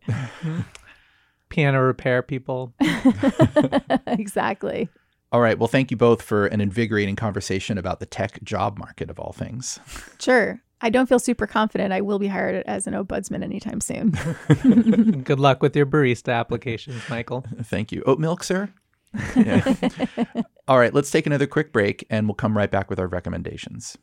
Piano 1.50 1.80
repair 1.80 2.22
people. 2.22 2.74
exactly. 4.06 4.88
All 5.30 5.40
right. 5.40 5.58
Well, 5.58 5.68
thank 5.68 5.90
you 5.90 5.96
both 5.96 6.22
for 6.22 6.46
an 6.46 6.60
invigorating 6.60 7.14
conversation 7.14 7.78
about 7.78 8.00
the 8.00 8.06
tech 8.06 8.42
job 8.42 8.78
market 8.78 9.08
of 9.08 9.20
all 9.20 9.32
things. 9.32 9.78
Sure. 10.18 10.60
I 10.80 10.90
don't 10.90 11.08
feel 11.08 11.18
super 11.18 11.46
confident 11.46 11.92
I 11.92 12.00
will 12.00 12.18
be 12.18 12.28
hired 12.28 12.62
as 12.66 12.86
an 12.86 12.94
ombudsman 12.94 13.42
anytime 13.42 13.80
soon. 13.80 14.10
Good 15.24 15.40
luck 15.40 15.62
with 15.62 15.74
your 15.74 15.86
barista 15.86 16.34
applications, 16.34 17.02
Michael. 17.08 17.44
Thank 17.64 17.90
you. 17.92 18.02
Oat 18.06 18.18
milk, 18.18 18.44
sir? 18.44 18.70
Yeah. 19.34 19.74
all 20.68 20.78
right. 20.78 20.94
Let's 20.94 21.10
take 21.10 21.26
another 21.26 21.46
quick 21.46 21.72
break 21.72 22.06
and 22.10 22.28
we'll 22.28 22.34
come 22.34 22.56
right 22.56 22.70
back 22.70 22.90
with 22.90 23.00
our 23.00 23.08
recommendations. 23.08 23.96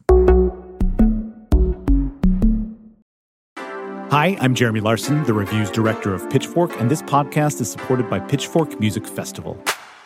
Hi, 4.09 4.38
I'm 4.39 4.55
Jeremy 4.55 4.81
Larson, 4.81 5.23
the 5.23 5.33
reviews 5.33 5.69
director 5.69 6.13
of 6.13 6.29
Pitchfork, 6.29 6.79
and 6.79 6.89
this 6.89 7.01
podcast 7.01 7.59
is 7.59 7.69
supported 7.69 8.09
by 8.09 8.19
Pitchfork 8.19 8.79
Music 8.79 9.05
Festival. 9.05 9.61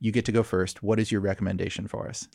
you 0.00 0.12
get 0.12 0.24
to 0.26 0.32
go 0.32 0.42
first. 0.42 0.82
What 0.82 0.98
is 0.98 1.10
your 1.10 1.20
recommendation 1.20 1.86
for 1.86 2.08
us? 2.08 2.28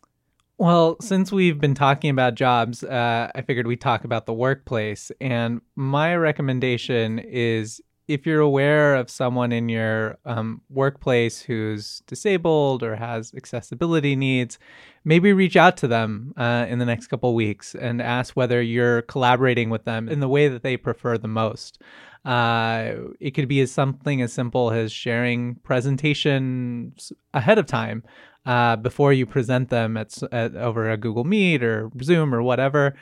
Well, 0.58 0.97
since 1.02 1.32
we've 1.32 1.60
been 1.60 1.73
talking 1.73 2.10
about 2.10 2.36
jobs, 2.36 2.84
uh, 2.84 3.32
I 3.34 3.41
figured 3.41 3.65
we'd 3.65 3.82
talk 3.82 4.04
about 4.04 4.26
the 4.26 4.34
workplace. 4.34 5.12
And 5.19 5.62
my 5.76 6.15
recommendation 6.15 7.19
is 7.19 7.82
if 8.08 8.26
you're 8.26 8.42
aware 8.42 8.96
of 8.96 9.10
someone 9.10 9.52
in 9.52 9.70
your 9.70 10.18
um, 10.26 10.62
workplace 10.70 11.42
who's 11.42 12.02
disabled 12.08 12.84
or 12.84 12.96
has 12.96 13.34
accessibility 13.36 14.16
needs, 14.16 14.60
maybe 15.06 15.32
reach 15.32 15.56
out 15.56 15.78
to 15.78 15.88
them 15.88 16.34
uh, 16.38 16.66
in 16.68 16.80
the 16.80 16.86
next 16.86 17.08
couple 17.08 17.34
weeks 17.34 17.76
and 17.76 18.02
ask 18.02 18.36
whether 18.36 18.62
you're 18.62 19.04
collaborating 19.04 19.70
with 19.70 19.86
them 19.86 20.10
in 20.10 20.20
the 20.20 20.28
way 20.28 20.48
that 20.48 20.63
they 20.63 20.76
prefer 20.76 21.18
the 21.18 21.28
most. 21.28 21.82
Uh, 22.26 22.94
it 23.20 23.32
could 23.32 23.48
be 23.48 23.60
as 23.62 23.72
something 23.72 24.22
as 24.22 24.32
simple 24.32 24.72
as 24.72 24.92
sharing 24.92 25.56
presentations 25.56 27.12
ahead 27.34 27.58
of 27.58 27.66
time 27.66 28.04
uh, 28.46 28.76
before 28.76 29.13
you 29.13 29.26
present 29.26 29.70
them 29.70 29.98
at, 29.98 30.22
at 30.32 30.56
over 30.56 30.89
a 30.89 30.98
Google 30.98 31.24
Meet 31.24 31.63
or 31.63 31.89
Zoom 32.02 32.34
or 32.34 32.42
whatever, 32.42 32.96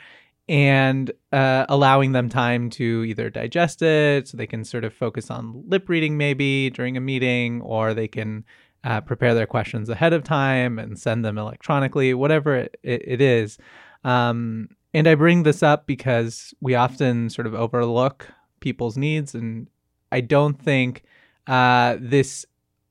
and 0.52 1.10
uh, 1.32 1.64
allowing 1.70 2.12
them 2.12 2.28
time 2.28 2.68
to 2.68 3.04
either 3.04 3.30
digest 3.30 3.80
it 3.80 4.28
so 4.28 4.36
they 4.36 4.46
can 4.46 4.66
sort 4.66 4.84
of 4.84 4.92
focus 4.92 5.30
on 5.30 5.64
lip 5.66 5.88
reading 5.88 6.18
maybe 6.18 6.68
during 6.68 6.94
a 6.94 7.00
meeting, 7.00 7.62
or 7.62 7.94
they 7.94 8.06
can 8.06 8.44
uh, 8.84 9.00
prepare 9.00 9.32
their 9.34 9.46
questions 9.46 9.88
ahead 9.88 10.12
of 10.12 10.22
time 10.22 10.78
and 10.78 10.98
send 10.98 11.24
them 11.24 11.38
electronically, 11.38 12.12
whatever 12.12 12.54
it, 12.54 12.76
it, 12.82 13.22
is. 13.22 13.56
Um, 14.04 14.68
and 14.92 15.08
I 15.08 15.14
bring 15.14 15.44
this 15.44 15.62
up 15.62 15.86
because 15.86 16.52
we 16.60 16.74
often 16.74 17.30
sort 17.30 17.46
of 17.46 17.54
overlook 17.54 18.28
people's 18.60 18.98
needs, 18.98 19.34
and 19.34 19.68
I 20.10 20.20
don't 20.20 20.60
think 20.60 21.04
uh, 21.46 21.96
this 21.98 22.44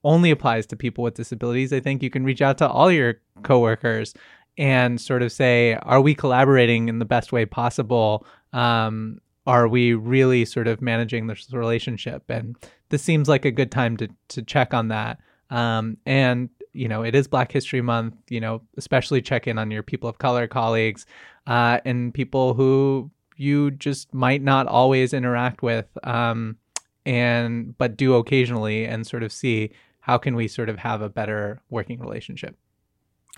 only 0.03 0.31
applies 0.31 0.65
to 0.65 0.75
people 0.75 1.03
with 1.03 1.13
disabilities. 1.13 1.71
I 1.71 1.79
think 1.79 2.01
you 2.01 2.09
can 2.09 2.23
reach 2.23 2.41
out 2.41 2.57
to 2.57 2.67
all 2.67 2.91
your 2.91 3.21
coworkers 3.43 4.15
and 4.57 4.99
sort 4.99 5.21
of 5.21 5.31
say, 5.31 5.73
are 5.83 6.01
we 6.01 6.13
collaborating 6.13 6.89
in 6.89 6.99
the 6.99 7.05
best 7.05 7.31
way 7.31 7.45
possible? 7.45 8.25
Um, 8.53 9.19
are 9.47 9.67
we 9.67 9.93
really 9.93 10.45
sort 10.45 10.67
of 10.67 10.81
managing 10.81 11.27
this 11.27 11.51
relationship? 11.51 12.23
And 12.29 12.55
this 12.89 13.01
seems 13.01 13.27
like 13.27 13.45
a 13.45 13.51
good 13.51 13.71
time 13.71 13.97
to 13.97 14.07
to 14.29 14.41
check 14.41 14.73
on 14.73 14.89
that. 14.89 15.19
Um, 15.49 15.97
and 16.05 16.49
you 16.73 16.87
know, 16.87 17.03
it 17.03 17.15
is 17.15 17.27
Black 17.27 17.51
History 17.51 17.81
Month. 17.81 18.15
You 18.29 18.39
know, 18.39 18.61
especially 18.77 19.21
check 19.21 19.47
in 19.47 19.57
on 19.57 19.71
your 19.71 19.83
people 19.83 20.09
of 20.09 20.19
color 20.19 20.47
colleagues 20.47 21.05
uh, 21.47 21.79
and 21.85 22.13
people 22.13 22.53
who 22.53 23.09
you 23.35 23.71
just 23.71 24.13
might 24.13 24.43
not 24.43 24.67
always 24.67 25.13
interact 25.13 25.63
with, 25.63 25.87
um, 26.03 26.57
and 27.05 27.75
but 27.77 27.97
do 27.97 28.15
occasionally, 28.15 28.85
and 28.85 29.07
sort 29.07 29.23
of 29.23 29.31
see 29.31 29.71
how 30.01 30.17
can 30.17 30.35
we 30.35 30.47
sort 30.47 30.69
of 30.69 30.77
have 30.77 31.01
a 31.01 31.09
better 31.09 31.61
working 31.69 31.99
relationship. 31.99 32.55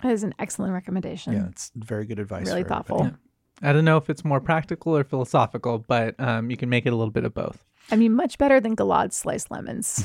That 0.01 0.11
is 0.11 0.23
an 0.23 0.33
excellent 0.39 0.73
recommendation. 0.73 1.33
Yeah, 1.33 1.47
it's 1.47 1.71
very 1.75 2.05
good 2.05 2.19
advice. 2.19 2.47
Really 2.47 2.63
thoughtful. 2.63 2.99
everybody. 3.01 3.17
I 3.61 3.71
don't 3.71 3.85
know 3.85 3.97
if 3.97 4.09
it's 4.09 4.25
more 4.25 4.41
practical 4.41 4.97
or 4.97 5.03
philosophical, 5.03 5.79
but 5.79 6.19
um, 6.19 6.49
you 6.49 6.57
can 6.57 6.69
make 6.69 6.85
it 6.85 6.93
a 6.93 6.95
little 6.95 7.11
bit 7.11 7.23
of 7.23 7.33
both. 7.33 7.63
I 7.91 7.95
mean, 7.95 8.13
much 8.13 8.37
better 8.37 8.59
than 8.59 8.75
Gilad's 8.75 9.15
sliced 9.15 9.51
lemons. 9.51 10.03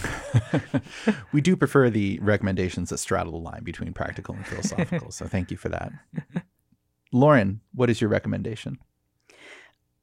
we 1.33 1.41
do 1.41 1.57
prefer 1.57 1.91
the 1.91 2.19
recommendations 2.21 2.91
that 2.91 2.99
straddle 2.99 3.33
the 3.33 3.39
line 3.39 3.63
between 3.63 3.93
practical 3.93 4.35
and 4.35 4.47
philosophical. 4.47 5.11
so 5.11 5.27
thank 5.27 5.51
you 5.51 5.57
for 5.57 5.69
that. 5.69 5.93
Lauren, 7.13 7.61
what 7.75 7.89
is 7.89 8.01
your 8.01 8.11
recommendation? 8.11 8.79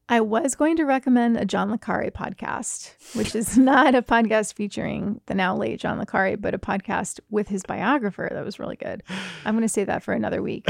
I 0.07 0.21
was 0.21 0.53
going 0.53 0.75
to 0.77 0.83
recommend 0.83 1.37
a 1.37 1.45
John 1.45 1.71
Le 1.71 1.79
podcast, 1.79 2.91
which 3.15 3.35
is 3.35 3.57
not 3.57 3.95
a 3.95 4.03
podcast 4.03 4.53
featuring 4.53 5.19
the 5.25 5.33
now 5.33 5.55
late 5.55 5.79
John 5.79 5.97
Le 5.97 6.37
but 6.37 6.53
a 6.53 6.59
podcast 6.59 7.19
with 7.31 7.47
his 7.47 7.63
biographer 7.63 8.29
that 8.31 8.45
was 8.45 8.59
really 8.59 8.75
good. 8.75 9.01
I'm 9.45 9.55
going 9.55 9.63
to 9.63 9.69
say 9.69 9.83
that 9.83 10.03
for 10.03 10.13
another 10.13 10.43
week 10.43 10.65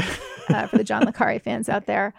uh, 0.48 0.66
for 0.68 0.78
the 0.78 0.84
John 0.84 1.04
Le 1.04 1.12
fans 1.40 1.68
out 1.68 1.84
there. 1.84 2.14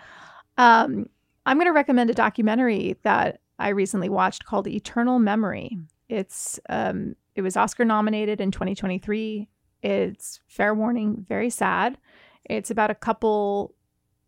Um, 0.60 1.10
I'm 1.46 1.58
going 1.58 1.66
to 1.66 1.72
recommend 1.72 2.12
a 2.12 2.14
documentary 2.14 2.98
that 3.02 3.42
I 3.58 3.70
recently 3.70 4.10
watched 4.10 4.46
called 4.46 4.68
Eternal 4.68 5.18
Memory. 5.18 5.78
It's 6.10 6.60
um, 6.70 7.16
it 7.36 7.42
was 7.42 7.58
Oscar 7.58 7.84
nominated 7.84 8.42
in 8.42 8.52
2023. 8.52 9.48
It's 9.82 10.40
fair 10.48 10.76
warning, 10.76 11.26
very 11.28 11.50
sad. 11.50 11.98
It's 12.46 12.70
about 12.70 12.92
a 12.92 12.96
couple 12.96 13.74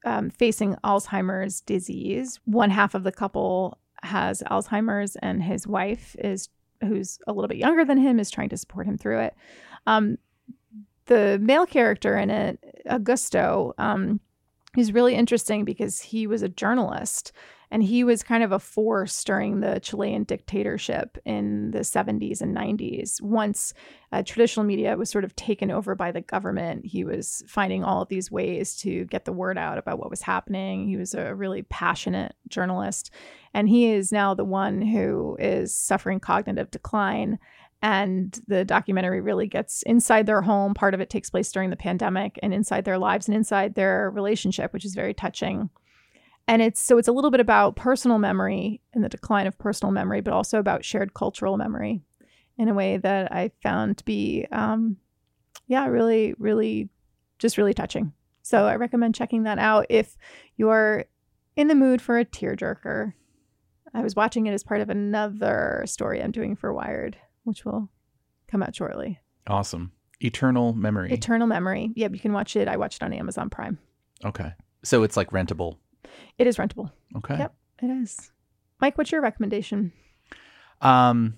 um, 0.06 0.30
facing 0.30 0.76
Alzheimer's 0.84 1.62
disease. 1.62 2.40
One 2.46 2.70
half 2.70 2.96
of 2.96 3.04
the 3.04 3.12
couple 3.12 3.78
has 4.04 4.42
Alzheimer's, 4.44 5.16
and 5.18 5.44
his 5.44 5.68
wife 5.68 6.16
is, 6.20 6.50
who's 6.82 7.20
a 7.28 7.34
little 7.34 7.48
bit 7.48 7.58
younger 7.58 7.86
than 7.86 7.98
him, 7.98 8.20
is 8.20 8.32
trying 8.32 8.50
to 8.50 8.58
support 8.58 8.88
him 8.88 8.98
through 8.98 9.20
it. 9.20 9.36
Um, 9.88 10.18
the 11.06 11.40
male 11.42 11.66
character 11.66 12.18
in 12.18 12.30
it, 12.30 12.84
Augusto, 12.90 13.74
um, 13.78 14.20
he's 14.76 14.94
really 14.94 15.16
interesting 15.16 15.66
because 15.66 16.00
he 16.00 16.28
was 16.28 16.44
a 16.44 16.50
journalist 16.50 17.32
and 17.72 17.84
he 17.84 18.04
was 18.04 18.24
kind 18.24 18.44
of 18.44 18.52
a 18.52 18.60
force 18.60 19.24
during 19.24 19.60
the 19.60 19.80
Chilean 19.80 20.24
dictatorship 20.24 21.18
in 21.24 21.72
the 21.72 21.80
70s 21.80 22.42
and 22.42 22.56
90s. 22.56 23.22
Once 23.22 23.74
uh, 24.12 24.24
traditional 24.24 24.66
media 24.66 24.98
was 24.98 25.10
sort 25.10 25.24
of 25.24 25.36
taken 25.36 25.70
over 25.70 25.94
by 25.94 26.12
the 26.12 26.22
government, 26.22 26.86
he 26.86 27.04
was 27.04 27.44
finding 27.48 27.84
all 27.84 28.02
of 28.02 28.10
these 28.10 28.32
ways 28.32 28.76
to 28.78 29.06
get 29.06 29.26
the 29.26 29.34
word 29.34 29.58
out 29.58 29.78
about 29.78 30.00
what 30.00 30.10
was 30.10 30.22
happening. 30.22 30.88
He 30.88 30.98
was 30.98 31.14
a 31.14 31.36
really 31.36 31.62
passionate 31.64 32.34
journalist. 32.48 33.12
And 33.54 33.70
he 33.70 33.92
is 33.92 34.12
now 34.12 34.34
the 34.34 34.46
one 34.46 34.82
who 34.82 35.38
is 35.40 35.76
suffering 35.76 36.20
cognitive 36.20 36.72
decline. 36.72 37.38
And 37.82 38.38
the 38.48 38.66
documentary 38.66 39.22
really 39.22 39.48
gets 39.48 39.84
inside 39.84 40.26
their 40.26 40.42
home. 40.42 40.74
Part 40.74 40.96
of 40.96 41.02
it 41.02 41.10
takes 41.10 41.30
place 41.30 41.52
during 41.52 41.70
the 41.70 41.76
pandemic 41.76 42.40
and 42.42 42.54
inside 42.54 42.84
their 42.84 42.98
lives 42.98 43.28
and 43.28 43.38
inside 43.38 43.76
their 43.76 44.10
relationship, 44.10 44.74
which 44.74 44.86
is 44.86 44.96
very 44.96 45.14
touching 45.14 45.70
and 46.50 46.64
it's 46.64 46.82
so 46.82 46.98
it's 46.98 47.08
a 47.08 47.12
little 47.12 47.30
bit 47.30 47.40
about 47.40 47.76
personal 47.76 48.18
memory 48.18 48.82
and 48.94 49.04
the 49.04 49.10
decline 49.10 49.48
of 49.48 49.58
personal 49.58 49.92
memory 49.92 50.20
but 50.20 50.34
also 50.34 50.60
about 50.60 50.84
shared 50.84 51.14
cultural 51.14 51.56
memory 51.56 52.02
in 52.58 52.68
a 52.68 52.74
way 52.74 52.98
that 52.98 53.32
i 53.32 53.52
found 53.62 53.98
to 53.98 54.04
be 54.04 54.46
um, 54.52 54.98
yeah 55.68 55.86
really 55.86 56.34
really 56.38 56.90
just 57.38 57.58
really 57.58 57.74
touching. 57.74 58.12
So 58.42 58.66
i 58.66 58.76
recommend 58.76 59.16
checking 59.16 59.44
that 59.44 59.60
out 59.60 59.86
if 59.90 60.18
you're 60.58 61.06
in 61.56 61.68
the 61.68 61.76
mood 61.76 62.02
for 62.02 62.18
a 62.18 62.26
tearjerker. 62.26 63.14
I 63.94 64.02
was 64.02 64.16
watching 64.16 64.46
it 64.48 64.54
as 64.54 64.64
part 64.64 64.82
of 64.82 64.90
another 64.90 65.84
story 65.86 66.22
i'm 66.22 66.32
doing 66.32 66.56
for 66.56 66.74
wired 66.74 67.16
which 67.44 67.64
will 67.64 67.90
come 68.48 68.62
out 68.64 68.76
shortly. 68.76 69.20
Awesome. 69.48 69.92
Eternal 70.22 70.74
memory. 70.74 71.12
Eternal 71.12 71.48
memory. 71.48 71.92
Yeah 71.96 72.10
you 72.12 72.20
can 72.20 72.34
watch 72.34 72.56
it. 72.56 72.68
I 72.68 72.78
watched 72.78 73.02
it 73.02 73.06
on 73.06 73.14
amazon 73.14 73.50
prime. 73.52 73.78
Okay. 74.26 74.54
So 74.84 75.04
it's 75.04 75.16
like 75.16 75.30
rentable 75.30 75.78
it 76.38 76.48
is 76.48 76.58
rentable. 76.58 76.92
Okay. 77.18 77.38
Yep, 77.38 77.54
it 77.84 77.88
is. 77.88 78.32
Mike, 78.80 78.98
what's 78.98 79.12
your 79.12 79.22
recommendation? 79.22 79.92
Um, 80.82 81.36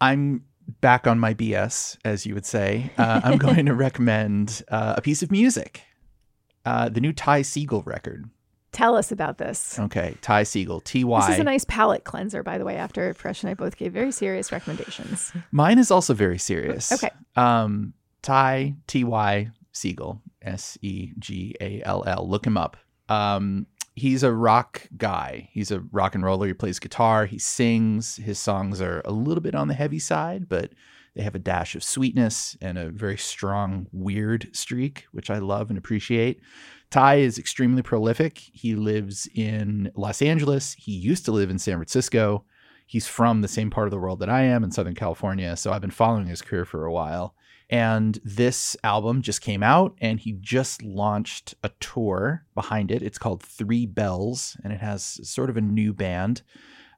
I'm 0.00 0.44
back 0.80 1.06
on 1.06 1.18
my 1.18 1.34
BS, 1.34 1.98
as 2.04 2.24
you 2.24 2.34
would 2.34 2.46
say. 2.46 2.90
Uh, 2.96 3.20
I'm 3.22 3.38
going 3.38 3.66
to 3.66 3.74
recommend 3.74 4.62
uh, 4.68 4.94
a 4.96 5.02
piece 5.02 5.22
of 5.22 5.30
music, 5.30 5.82
uh, 6.64 6.88
the 6.88 7.00
new 7.00 7.12
Ty 7.12 7.42
Segall 7.42 7.84
record. 7.84 8.28
Tell 8.72 8.96
us 8.96 9.10
about 9.10 9.38
this. 9.38 9.78
Okay, 9.80 10.16
Ty 10.22 10.44
Segall, 10.44 10.82
T 10.84 11.02
Y. 11.02 11.26
This 11.26 11.34
is 11.34 11.40
a 11.40 11.44
nice 11.44 11.64
palate 11.64 12.04
cleanser, 12.04 12.44
by 12.44 12.56
the 12.56 12.64
way. 12.64 12.76
After 12.76 13.12
Paresh 13.14 13.42
and 13.42 13.50
I 13.50 13.54
both 13.54 13.76
gave 13.76 13.92
very 13.92 14.12
serious 14.12 14.52
recommendations. 14.52 15.32
Mine 15.50 15.78
is 15.78 15.90
also 15.90 16.14
very 16.14 16.38
serious. 16.38 16.92
Okay. 16.92 17.10
Um, 17.34 17.94
Ty 18.22 18.76
T 18.86 19.02
Y 19.02 19.50
Segall, 19.74 20.20
S 20.40 20.78
E 20.82 21.12
G 21.18 21.56
A 21.60 21.82
L 21.84 22.04
L. 22.06 22.28
Look 22.28 22.46
him 22.46 22.56
up. 22.56 22.76
Um, 23.08 23.66
he's 23.94 24.22
a 24.22 24.32
rock 24.32 24.88
guy. 24.96 25.48
He's 25.52 25.70
a 25.70 25.80
rock 25.92 26.14
and 26.14 26.24
roller. 26.24 26.46
He 26.46 26.52
plays 26.52 26.78
guitar. 26.78 27.26
He 27.26 27.38
sings. 27.38 28.16
His 28.16 28.38
songs 28.38 28.80
are 28.80 29.02
a 29.04 29.12
little 29.12 29.42
bit 29.42 29.54
on 29.54 29.68
the 29.68 29.74
heavy 29.74 29.98
side, 29.98 30.48
but 30.48 30.72
they 31.14 31.22
have 31.22 31.34
a 31.34 31.40
dash 31.40 31.74
of 31.74 31.82
sweetness 31.82 32.56
and 32.60 32.78
a 32.78 32.90
very 32.90 33.18
strong 33.18 33.86
weird 33.92 34.48
streak, 34.54 35.06
which 35.12 35.30
I 35.30 35.38
love 35.38 35.70
and 35.70 35.78
appreciate. 35.78 36.40
Ty 36.90 37.16
is 37.16 37.38
extremely 37.38 37.82
prolific. 37.82 38.38
He 38.38 38.74
lives 38.74 39.28
in 39.34 39.92
Los 39.94 40.22
Angeles. 40.22 40.74
He 40.74 40.92
used 40.92 41.24
to 41.24 41.32
live 41.32 41.50
in 41.50 41.58
San 41.58 41.76
Francisco. 41.76 42.44
He's 42.86 43.06
from 43.06 43.40
the 43.40 43.48
same 43.48 43.70
part 43.70 43.86
of 43.86 43.92
the 43.92 43.98
world 43.98 44.18
that 44.20 44.28
I 44.28 44.42
am 44.42 44.64
in 44.64 44.72
Southern 44.72 44.96
California, 44.96 45.56
so 45.56 45.72
I've 45.72 45.80
been 45.80 45.90
following 45.90 46.26
his 46.26 46.42
career 46.42 46.64
for 46.64 46.84
a 46.84 46.92
while. 46.92 47.34
And 47.70 48.18
this 48.24 48.76
album 48.82 49.22
just 49.22 49.40
came 49.40 49.62
out, 49.62 49.94
and 50.00 50.18
he 50.18 50.32
just 50.32 50.82
launched 50.82 51.54
a 51.62 51.70
tour 51.78 52.44
behind 52.54 52.90
it. 52.90 53.00
It's 53.00 53.18
called 53.18 53.44
Three 53.44 53.86
Bells, 53.86 54.56
and 54.64 54.72
it 54.72 54.80
has 54.80 55.20
sort 55.28 55.50
of 55.50 55.56
a 55.56 55.60
new 55.60 55.94
band 55.94 56.42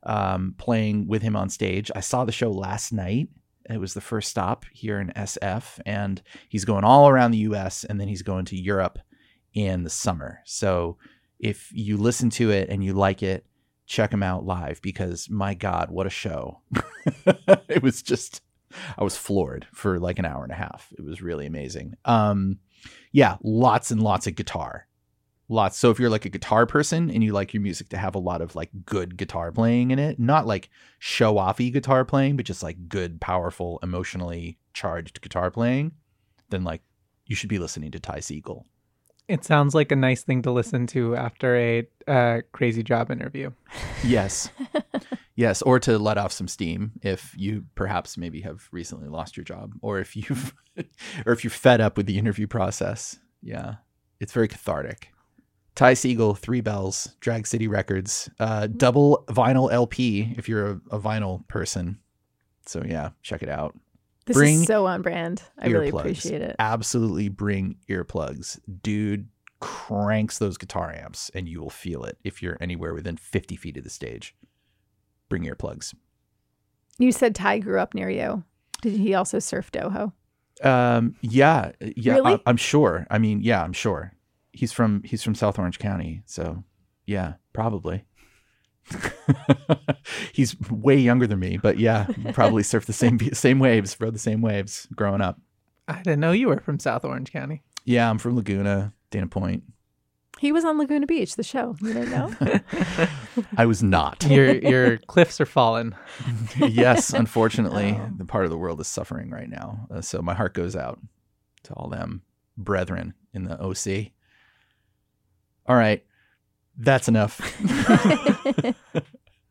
um, 0.04 0.54
playing 0.56 1.06
with 1.06 1.20
him 1.20 1.36
on 1.36 1.50
stage. 1.50 1.90
I 1.94 2.00
saw 2.00 2.24
the 2.24 2.32
show 2.32 2.50
last 2.50 2.90
night. 2.90 3.28
It 3.68 3.78
was 3.78 3.92
the 3.92 4.00
first 4.00 4.30
stop 4.30 4.64
here 4.72 4.98
in 4.98 5.12
SF, 5.14 5.78
and 5.84 6.22
he's 6.48 6.64
going 6.64 6.84
all 6.84 7.06
around 7.06 7.32
the 7.32 7.38
US, 7.38 7.84
and 7.84 8.00
then 8.00 8.08
he's 8.08 8.22
going 8.22 8.46
to 8.46 8.56
Europe 8.56 8.98
in 9.52 9.84
the 9.84 9.90
summer. 9.90 10.40
So 10.46 10.96
if 11.38 11.68
you 11.72 11.98
listen 11.98 12.30
to 12.30 12.50
it 12.50 12.70
and 12.70 12.82
you 12.82 12.94
like 12.94 13.22
it, 13.22 13.44
check 13.86 14.10
him 14.10 14.22
out 14.22 14.46
live 14.46 14.80
because 14.80 15.28
my 15.28 15.52
God, 15.52 15.90
what 15.90 16.06
a 16.06 16.10
show! 16.10 16.62
it 17.68 17.82
was 17.82 18.02
just 18.02 18.40
I 18.98 19.04
was 19.04 19.16
floored 19.16 19.66
for 19.72 19.98
like 19.98 20.18
an 20.18 20.24
hour 20.24 20.42
and 20.42 20.52
a 20.52 20.56
half. 20.56 20.92
It 20.98 21.04
was 21.04 21.22
really 21.22 21.46
amazing. 21.46 21.94
Um, 22.04 22.58
yeah, 23.12 23.36
lots 23.42 23.90
and 23.90 24.02
lots 24.02 24.26
of 24.26 24.34
guitar. 24.34 24.86
Lots. 25.48 25.76
So 25.76 25.90
if 25.90 25.98
you're 25.98 26.10
like 26.10 26.24
a 26.24 26.30
guitar 26.30 26.64
person 26.66 27.10
and 27.10 27.22
you 27.22 27.32
like 27.32 27.52
your 27.52 27.62
music 27.62 27.90
to 27.90 27.98
have 27.98 28.14
a 28.14 28.20
lot 28.20 28.40
of 28.40 28.56
like 28.56 28.70
good 28.86 29.16
guitar 29.16 29.52
playing 29.52 29.90
in 29.90 29.98
it, 29.98 30.18
not 30.18 30.46
like 30.46 30.70
show 30.98 31.34
offy 31.34 31.72
guitar 31.72 32.04
playing, 32.04 32.36
but 32.36 32.46
just 32.46 32.62
like 32.62 32.88
good, 32.88 33.20
powerful, 33.20 33.78
emotionally 33.82 34.58
charged 34.72 35.20
guitar 35.20 35.50
playing, 35.50 35.92
then 36.48 36.64
like 36.64 36.80
you 37.26 37.36
should 37.36 37.50
be 37.50 37.58
listening 37.58 37.90
to 37.90 38.00
Ty 38.00 38.18
Segall. 38.18 38.64
It 39.28 39.44
sounds 39.44 39.74
like 39.74 39.92
a 39.92 39.96
nice 39.96 40.22
thing 40.22 40.42
to 40.42 40.50
listen 40.50 40.86
to 40.88 41.16
after 41.16 41.56
a 41.56 41.88
uh, 42.08 42.40
crazy 42.52 42.82
job 42.82 43.10
interview. 43.10 43.50
Yes. 44.04 44.50
yes. 45.34 45.62
Or 45.62 45.78
to 45.80 45.98
let 45.98 46.18
off 46.18 46.32
some 46.32 46.48
steam 46.48 46.92
if 47.02 47.34
you 47.36 47.64
perhaps 47.74 48.16
maybe 48.16 48.40
have 48.42 48.68
recently 48.72 49.08
lost 49.08 49.36
your 49.36 49.44
job 49.44 49.72
or 49.80 49.98
if 49.98 50.16
you've, 50.16 50.54
or 51.26 51.32
if 51.32 51.44
you're 51.44 51.50
fed 51.50 51.80
up 51.80 51.96
with 51.96 52.06
the 52.06 52.18
interview 52.18 52.46
process. 52.46 53.18
Yeah. 53.42 53.76
It's 54.20 54.32
very 54.32 54.48
cathartic. 54.48 55.08
Ty 55.74 55.94
Segall, 55.94 56.36
Three 56.36 56.60
Bells, 56.60 57.16
Drag 57.20 57.46
City 57.46 57.66
Records, 57.66 58.28
uh, 58.38 58.66
double 58.66 59.24
vinyl 59.28 59.72
LP 59.72 60.34
if 60.36 60.48
you're 60.48 60.66
a, 60.72 60.80
a 60.92 61.00
vinyl 61.00 61.46
person. 61.48 61.98
So 62.66 62.82
yeah, 62.86 63.10
check 63.22 63.42
it 63.42 63.48
out. 63.48 63.76
This 64.26 64.36
bring 64.36 64.60
is 64.60 64.66
so 64.66 64.86
on 64.86 65.02
brand. 65.02 65.42
I 65.58 65.68
really 65.68 65.88
appreciate 65.88 66.42
it. 66.42 66.56
Absolutely 66.58 67.28
bring 67.28 67.76
earplugs. 67.88 68.60
Dude 68.82 69.28
cranks 69.60 70.38
those 70.38 70.58
guitar 70.58 70.92
amps 70.92 71.30
and 71.34 71.48
you 71.48 71.60
will 71.60 71.70
feel 71.70 72.04
it 72.04 72.18
if 72.22 72.42
you're 72.42 72.58
anywhere 72.60 72.94
within 72.94 73.16
50 73.16 73.56
feet 73.56 73.76
of 73.76 73.84
the 73.84 73.90
stage. 73.90 74.34
Bring 75.32 75.44
earplugs. 75.44 75.94
You 76.98 77.10
said 77.10 77.34
Ty 77.34 77.60
grew 77.60 77.80
up 77.80 77.94
near 77.94 78.10
you. 78.10 78.44
Did 78.82 78.98
he 78.98 79.14
also 79.14 79.38
surf 79.38 79.72
Doho? 79.72 80.12
Um, 80.62 81.16
yeah, 81.22 81.72
yeah, 81.80 82.16
really? 82.16 82.34
I, 82.34 82.40
I'm 82.44 82.58
sure. 82.58 83.06
I 83.10 83.16
mean, 83.16 83.40
yeah, 83.40 83.62
I'm 83.62 83.72
sure. 83.72 84.12
He's 84.52 84.72
from 84.72 85.02
he's 85.04 85.22
from 85.22 85.34
South 85.34 85.58
Orange 85.58 85.78
County, 85.78 86.22
so 86.26 86.64
yeah, 87.06 87.36
probably. 87.54 88.04
He's 90.34 90.54
way 90.68 90.96
younger 90.96 91.26
than 91.26 91.38
me, 91.38 91.56
but 91.56 91.78
yeah, 91.78 92.08
probably 92.34 92.62
surfed 92.62 92.84
the 92.84 92.92
same 92.92 93.18
same 93.32 93.58
waves, 93.58 93.96
rode 93.98 94.14
the 94.14 94.18
same 94.18 94.42
waves 94.42 94.86
growing 94.94 95.22
up. 95.22 95.40
I 95.88 96.02
didn't 96.02 96.20
know 96.20 96.32
you 96.32 96.48
were 96.48 96.60
from 96.60 96.78
South 96.78 97.06
Orange 97.06 97.32
County. 97.32 97.62
Yeah, 97.86 98.10
I'm 98.10 98.18
from 98.18 98.36
Laguna, 98.36 98.92
Dana 99.10 99.28
Point. 99.28 99.62
He 100.38 100.50
was 100.50 100.64
on 100.64 100.78
Laguna 100.78 101.06
Beach, 101.06 101.36
the 101.36 101.42
show. 101.42 101.76
You 101.80 101.94
didn't 101.94 102.10
know? 102.10 102.34
I 103.56 103.66
was 103.66 103.82
not. 103.82 104.24
Your 104.24 104.54
your 104.54 104.98
cliffs 104.98 105.40
are 105.40 105.46
falling. 105.46 105.94
yes, 106.56 107.12
unfortunately, 107.12 107.96
oh. 107.98 108.10
the 108.16 108.24
part 108.24 108.44
of 108.44 108.50
the 108.50 108.58
world 108.58 108.80
is 108.80 108.88
suffering 108.88 109.30
right 109.30 109.48
now. 109.48 109.86
Uh, 109.90 110.00
so 110.00 110.20
my 110.20 110.34
heart 110.34 110.54
goes 110.54 110.74
out 110.74 110.98
to 111.64 111.74
all 111.74 111.88
them 111.88 112.22
brethren 112.56 113.14
in 113.32 113.44
the 113.44 113.60
OC. 113.60 114.10
All 115.66 115.76
right, 115.76 116.04
that's 116.76 117.08
enough. 117.08 117.40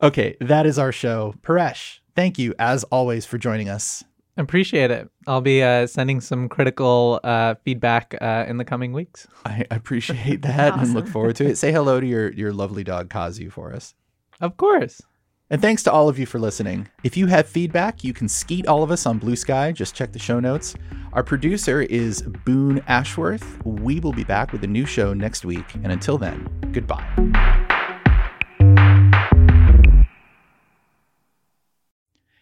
Okay, 0.00 0.36
that 0.40 0.64
is 0.64 0.78
our 0.78 0.92
show. 0.92 1.34
Paresh, 1.42 1.98
thank 2.14 2.38
you 2.38 2.54
as 2.58 2.84
always 2.84 3.26
for 3.26 3.36
joining 3.36 3.68
us. 3.68 4.04
Appreciate 4.38 4.92
it. 4.92 5.10
I'll 5.26 5.40
be 5.40 5.62
uh, 5.62 5.88
sending 5.88 6.20
some 6.20 6.48
critical 6.48 7.20
uh, 7.24 7.56
feedback 7.64 8.14
uh, 8.20 8.44
in 8.48 8.56
the 8.56 8.64
coming 8.64 8.92
weeks. 8.92 9.26
I 9.44 9.66
appreciate 9.70 10.42
that 10.42 10.78
and 10.78 10.94
look 10.94 11.08
forward 11.08 11.36
to 11.36 11.46
it. 11.46 11.58
Say 11.58 11.72
hello 11.72 12.00
to 12.00 12.06
your, 12.06 12.32
your 12.32 12.52
lovely 12.52 12.84
dog, 12.84 13.10
Kazu, 13.10 13.50
for 13.50 13.74
us. 13.74 13.94
Of 14.40 14.56
course. 14.56 15.02
And 15.50 15.60
thanks 15.60 15.82
to 15.84 15.92
all 15.92 16.08
of 16.08 16.18
you 16.18 16.26
for 16.26 16.38
listening. 16.38 16.88
If 17.02 17.16
you 17.16 17.26
have 17.26 17.48
feedback, 17.48 18.04
you 18.04 18.12
can 18.12 18.28
skeet 18.28 18.66
all 18.68 18.82
of 18.82 18.90
us 18.90 19.06
on 19.06 19.18
Bluesky. 19.18 19.74
Just 19.74 19.94
check 19.94 20.12
the 20.12 20.18
show 20.18 20.38
notes. 20.38 20.76
Our 21.14 21.24
producer 21.24 21.82
is 21.82 22.22
Boone 22.44 22.80
Ashworth. 22.86 23.64
We 23.64 23.98
will 23.98 24.12
be 24.12 24.24
back 24.24 24.52
with 24.52 24.62
a 24.62 24.68
new 24.68 24.86
show 24.86 25.14
next 25.14 25.44
week. 25.44 25.74
And 25.82 25.90
until 25.90 26.18
then, 26.18 26.48
goodbye. 26.70 27.77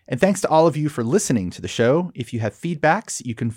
And 0.09 0.21
thanks 0.21 0.41
to 0.43 0.49
all 0.49 0.67
of 0.69 0.77
you 0.77 0.89
for 0.89 1.03
listening 1.03 1.51
to 1.51 1.61
the 1.61 1.69
show. 1.69 2.13
If 2.15 2.33
you 2.33 2.39
have 2.41 2.55
feedbacks, 2.55 3.21
you 3.25 3.35
can. 3.35 3.55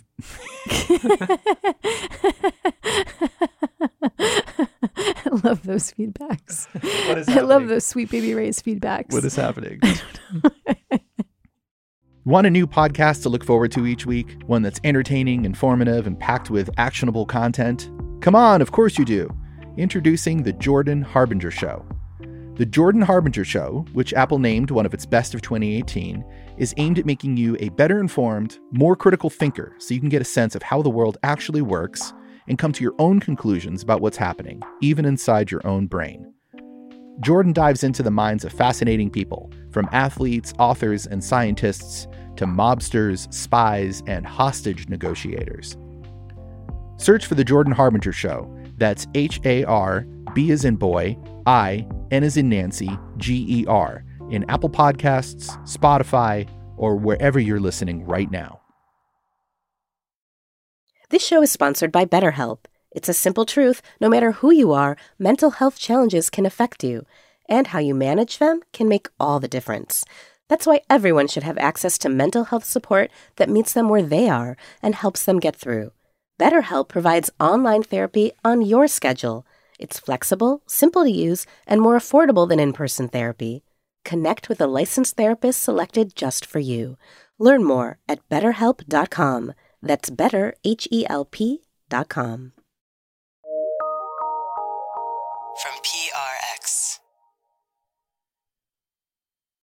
I 4.17 5.29
love 5.43 5.63
those 5.63 5.91
feedbacks. 5.91 6.67
What 7.07 7.17
is 7.19 7.29
I 7.37 7.41
love 7.41 7.67
those 7.67 7.85
sweet 7.85 8.09
baby 8.09 8.33
Ray's 8.33 8.61
feedbacks. 8.61 9.13
What 9.13 9.23
is 9.25 9.35
happening? 9.35 9.79
Want 12.25 12.47
a 12.47 12.49
new 12.49 12.67
podcast 12.67 13.23
to 13.23 13.29
look 13.29 13.43
forward 13.43 13.71
to 13.73 13.85
each 13.87 14.05
week? 14.05 14.41
One 14.45 14.61
that's 14.61 14.79
entertaining, 14.83 15.45
informative, 15.45 16.05
and 16.05 16.19
packed 16.19 16.49
with 16.49 16.69
actionable 16.77 17.25
content? 17.25 17.89
Come 18.21 18.35
on, 18.35 18.61
of 18.61 18.71
course 18.71 18.97
you 18.97 19.05
do. 19.05 19.29
Introducing 19.77 20.43
The 20.43 20.53
Jordan 20.53 21.01
Harbinger 21.01 21.51
Show. 21.51 21.85
The 22.55 22.65
Jordan 22.65 23.01
Harbinger 23.01 23.45
Show, 23.45 23.85
which 23.93 24.13
Apple 24.13 24.37
named 24.37 24.69
one 24.69 24.85
of 24.85 24.93
its 24.93 25.05
best 25.05 25.33
of 25.33 25.41
2018, 25.41 26.25
is 26.59 26.73
aimed 26.77 26.99
at 26.99 27.05
making 27.05 27.37
you 27.37 27.57
a 27.59 27.69
better 27.69 27.99
informed, 27.99 28.59
more 28.71 28.95
critical 28.95 29.29
thinker 29.29 29.73
so 29.79 29.93
you 29.93 29.99
can 29.99 30.09
get 30.09 30.21
a 30.21 30.25
sense 30.25 30.53
of 30.53 30.61
how 30.61 30.81
the 30.81 30.89
world 30.89 31.17
actually 31.23 31.61
works 31.61 32.13
and 32.47 32.59
come 32.59 32.71
to 32.73 32.83
your 32.83 32.95
own 32.99 33.19
conclusions 33.19 33.81
about 33.81 34.01
what's 34.01 34.17
happening, 34.17 34.61
even 34.81 35.05
inside 35.05 35.49
your 35.49 35.65
own 35.65 35.87
brain. 35.87 36.33
Jordan 37.21 37.53
dives 37.53 37.83
into 37.83 38.03
the 38.03 38.11
minds 38.11 38.45
of 38.45 38.53
fascinating 38.53 39.09
people, 39.09 39.51
from 39.71 39.89
athletes, 39.91 40.53
authors, 40.59 41.05
and 41.05 41.23
scientists 41.23 42.07
to 42.37 42.45
mobsters, 42.45 43.31
spies, 43.33 44.01
and 44.07 44.25
hostage 44.25 44.87
negotiators. 44.87 45.77
Search 46.97 47.25
for 47.25 47.35
The 47.35 47.43
Jordan 47.43 47.73
Harbinger 47.73 48.13
Show. 48.13 48.53
That's 48.77 49.07
H 49.13 49.41
A 49.45 49.63
R 49.65 50.05
B 50.33 50.51
as 50.51 50.63
in 50.63 50.75
boy, 50.75 51.17
I, 51.45 51.87
N 52.11 52.23
as 52.23 52.37
in 52.37 52.49
Nancy, 52.49 52.97
G 53.17 53.45
E 53.49 53.65
R, 53.67 54.03
in 54.29 54.49
Apple 54.49 54.69
Podcasts, 54.69 55.49
Spotify, 55.67 56.47
or 56.77 56.95
wherever 56.95 57.39
you're 57.39 57.59
listening 57.59 58.05
right 58.05 58.31
now. 58.31 58.61
This 61.09 61.25
show 61.25 61.41
is 61.41 61.51
sponsored 61.51 61.91
by 61.91 62.05
BetterHelp. 62.05 62.59
It's 62.91 63.09
a 63.09 63.13
simple 63.13 63.45
truth 63.45 63.81
no 63.99 64.09
matter 64.09 64.33
who 64.33 64.51
you 64.51 64.71
are, 64.71 64.95
mental 65.17 65.51
health 65.51 65.79
challenges 65.79 66.29
can 66.29 66.45
affect 66.45 66.83
you, 66.83 67.05
and 67.47 67.67
how 67.67 67.79
you 67.79 67.95
manage 67.95 68.37
them 68.37 68.61
can 68.73 68.87
make 68.87 69.09
all 69.19 69.39
the 69.39 69.47
difference. 69.47 70.05
That's 70.47 70.65
why 70.65 70.81
everyone 70.89 71.27
should 71.27 71.43
have 71.43 71.57
access 71.57 71.97
to 71.99 72.09
mental 72.09 72.45
health 72.45 72.65
support 72.65 73.11
that 73.35 73.49
meets 73.49 73.73
them 73.73 73.89
where 73.89 74.01
they 74.01 74.29
are 74.29 74.57
and 74.81 74.95
helps 74.95 75.23
them 75.23 75.39
get 75.39 75.55
through. 75.55 75.91
BetterHelp 76.39 76.87
provides 76.87 77.29
online 77.39 77.83
therapy 77.83 78.31
on 78.43 78.61
your 78.61 78.87
schedule. 78.87 79.45
It's 79.77 79.99
flexible, 79.99 80.61
simple 80.67 81.03
to 81.03 81.11
use, 81.11 81.45
and 81.67 81.81
more 81.81 81.97
affordable 81.97 82.47
than 82.47 82.59
in 82.59 82.73
person 82.73 83.09
therapy. 83.09 83.63
Connect 84.03 84.49
with 84.49 84.59
a 84.61 84.67
licensed 84.67 85.15
therapist 85.17 85.63
selected 85.63 86.15
just 86.15 86.45
for 86.45 86.59
you. 86.59 86.97
Learn 87.37 87.63
more 87.63 87.99
at 88.07 88.27
betterhelp.com. 88.29 89.53
That's 89.81 90.09
better, 90.09 90.53
H 90.63 90.87
E 90.91 91.05
L 91.09 91.25
P.com. 91.25 92.51
From 95.61 95.73
PRX. 95.83 95.98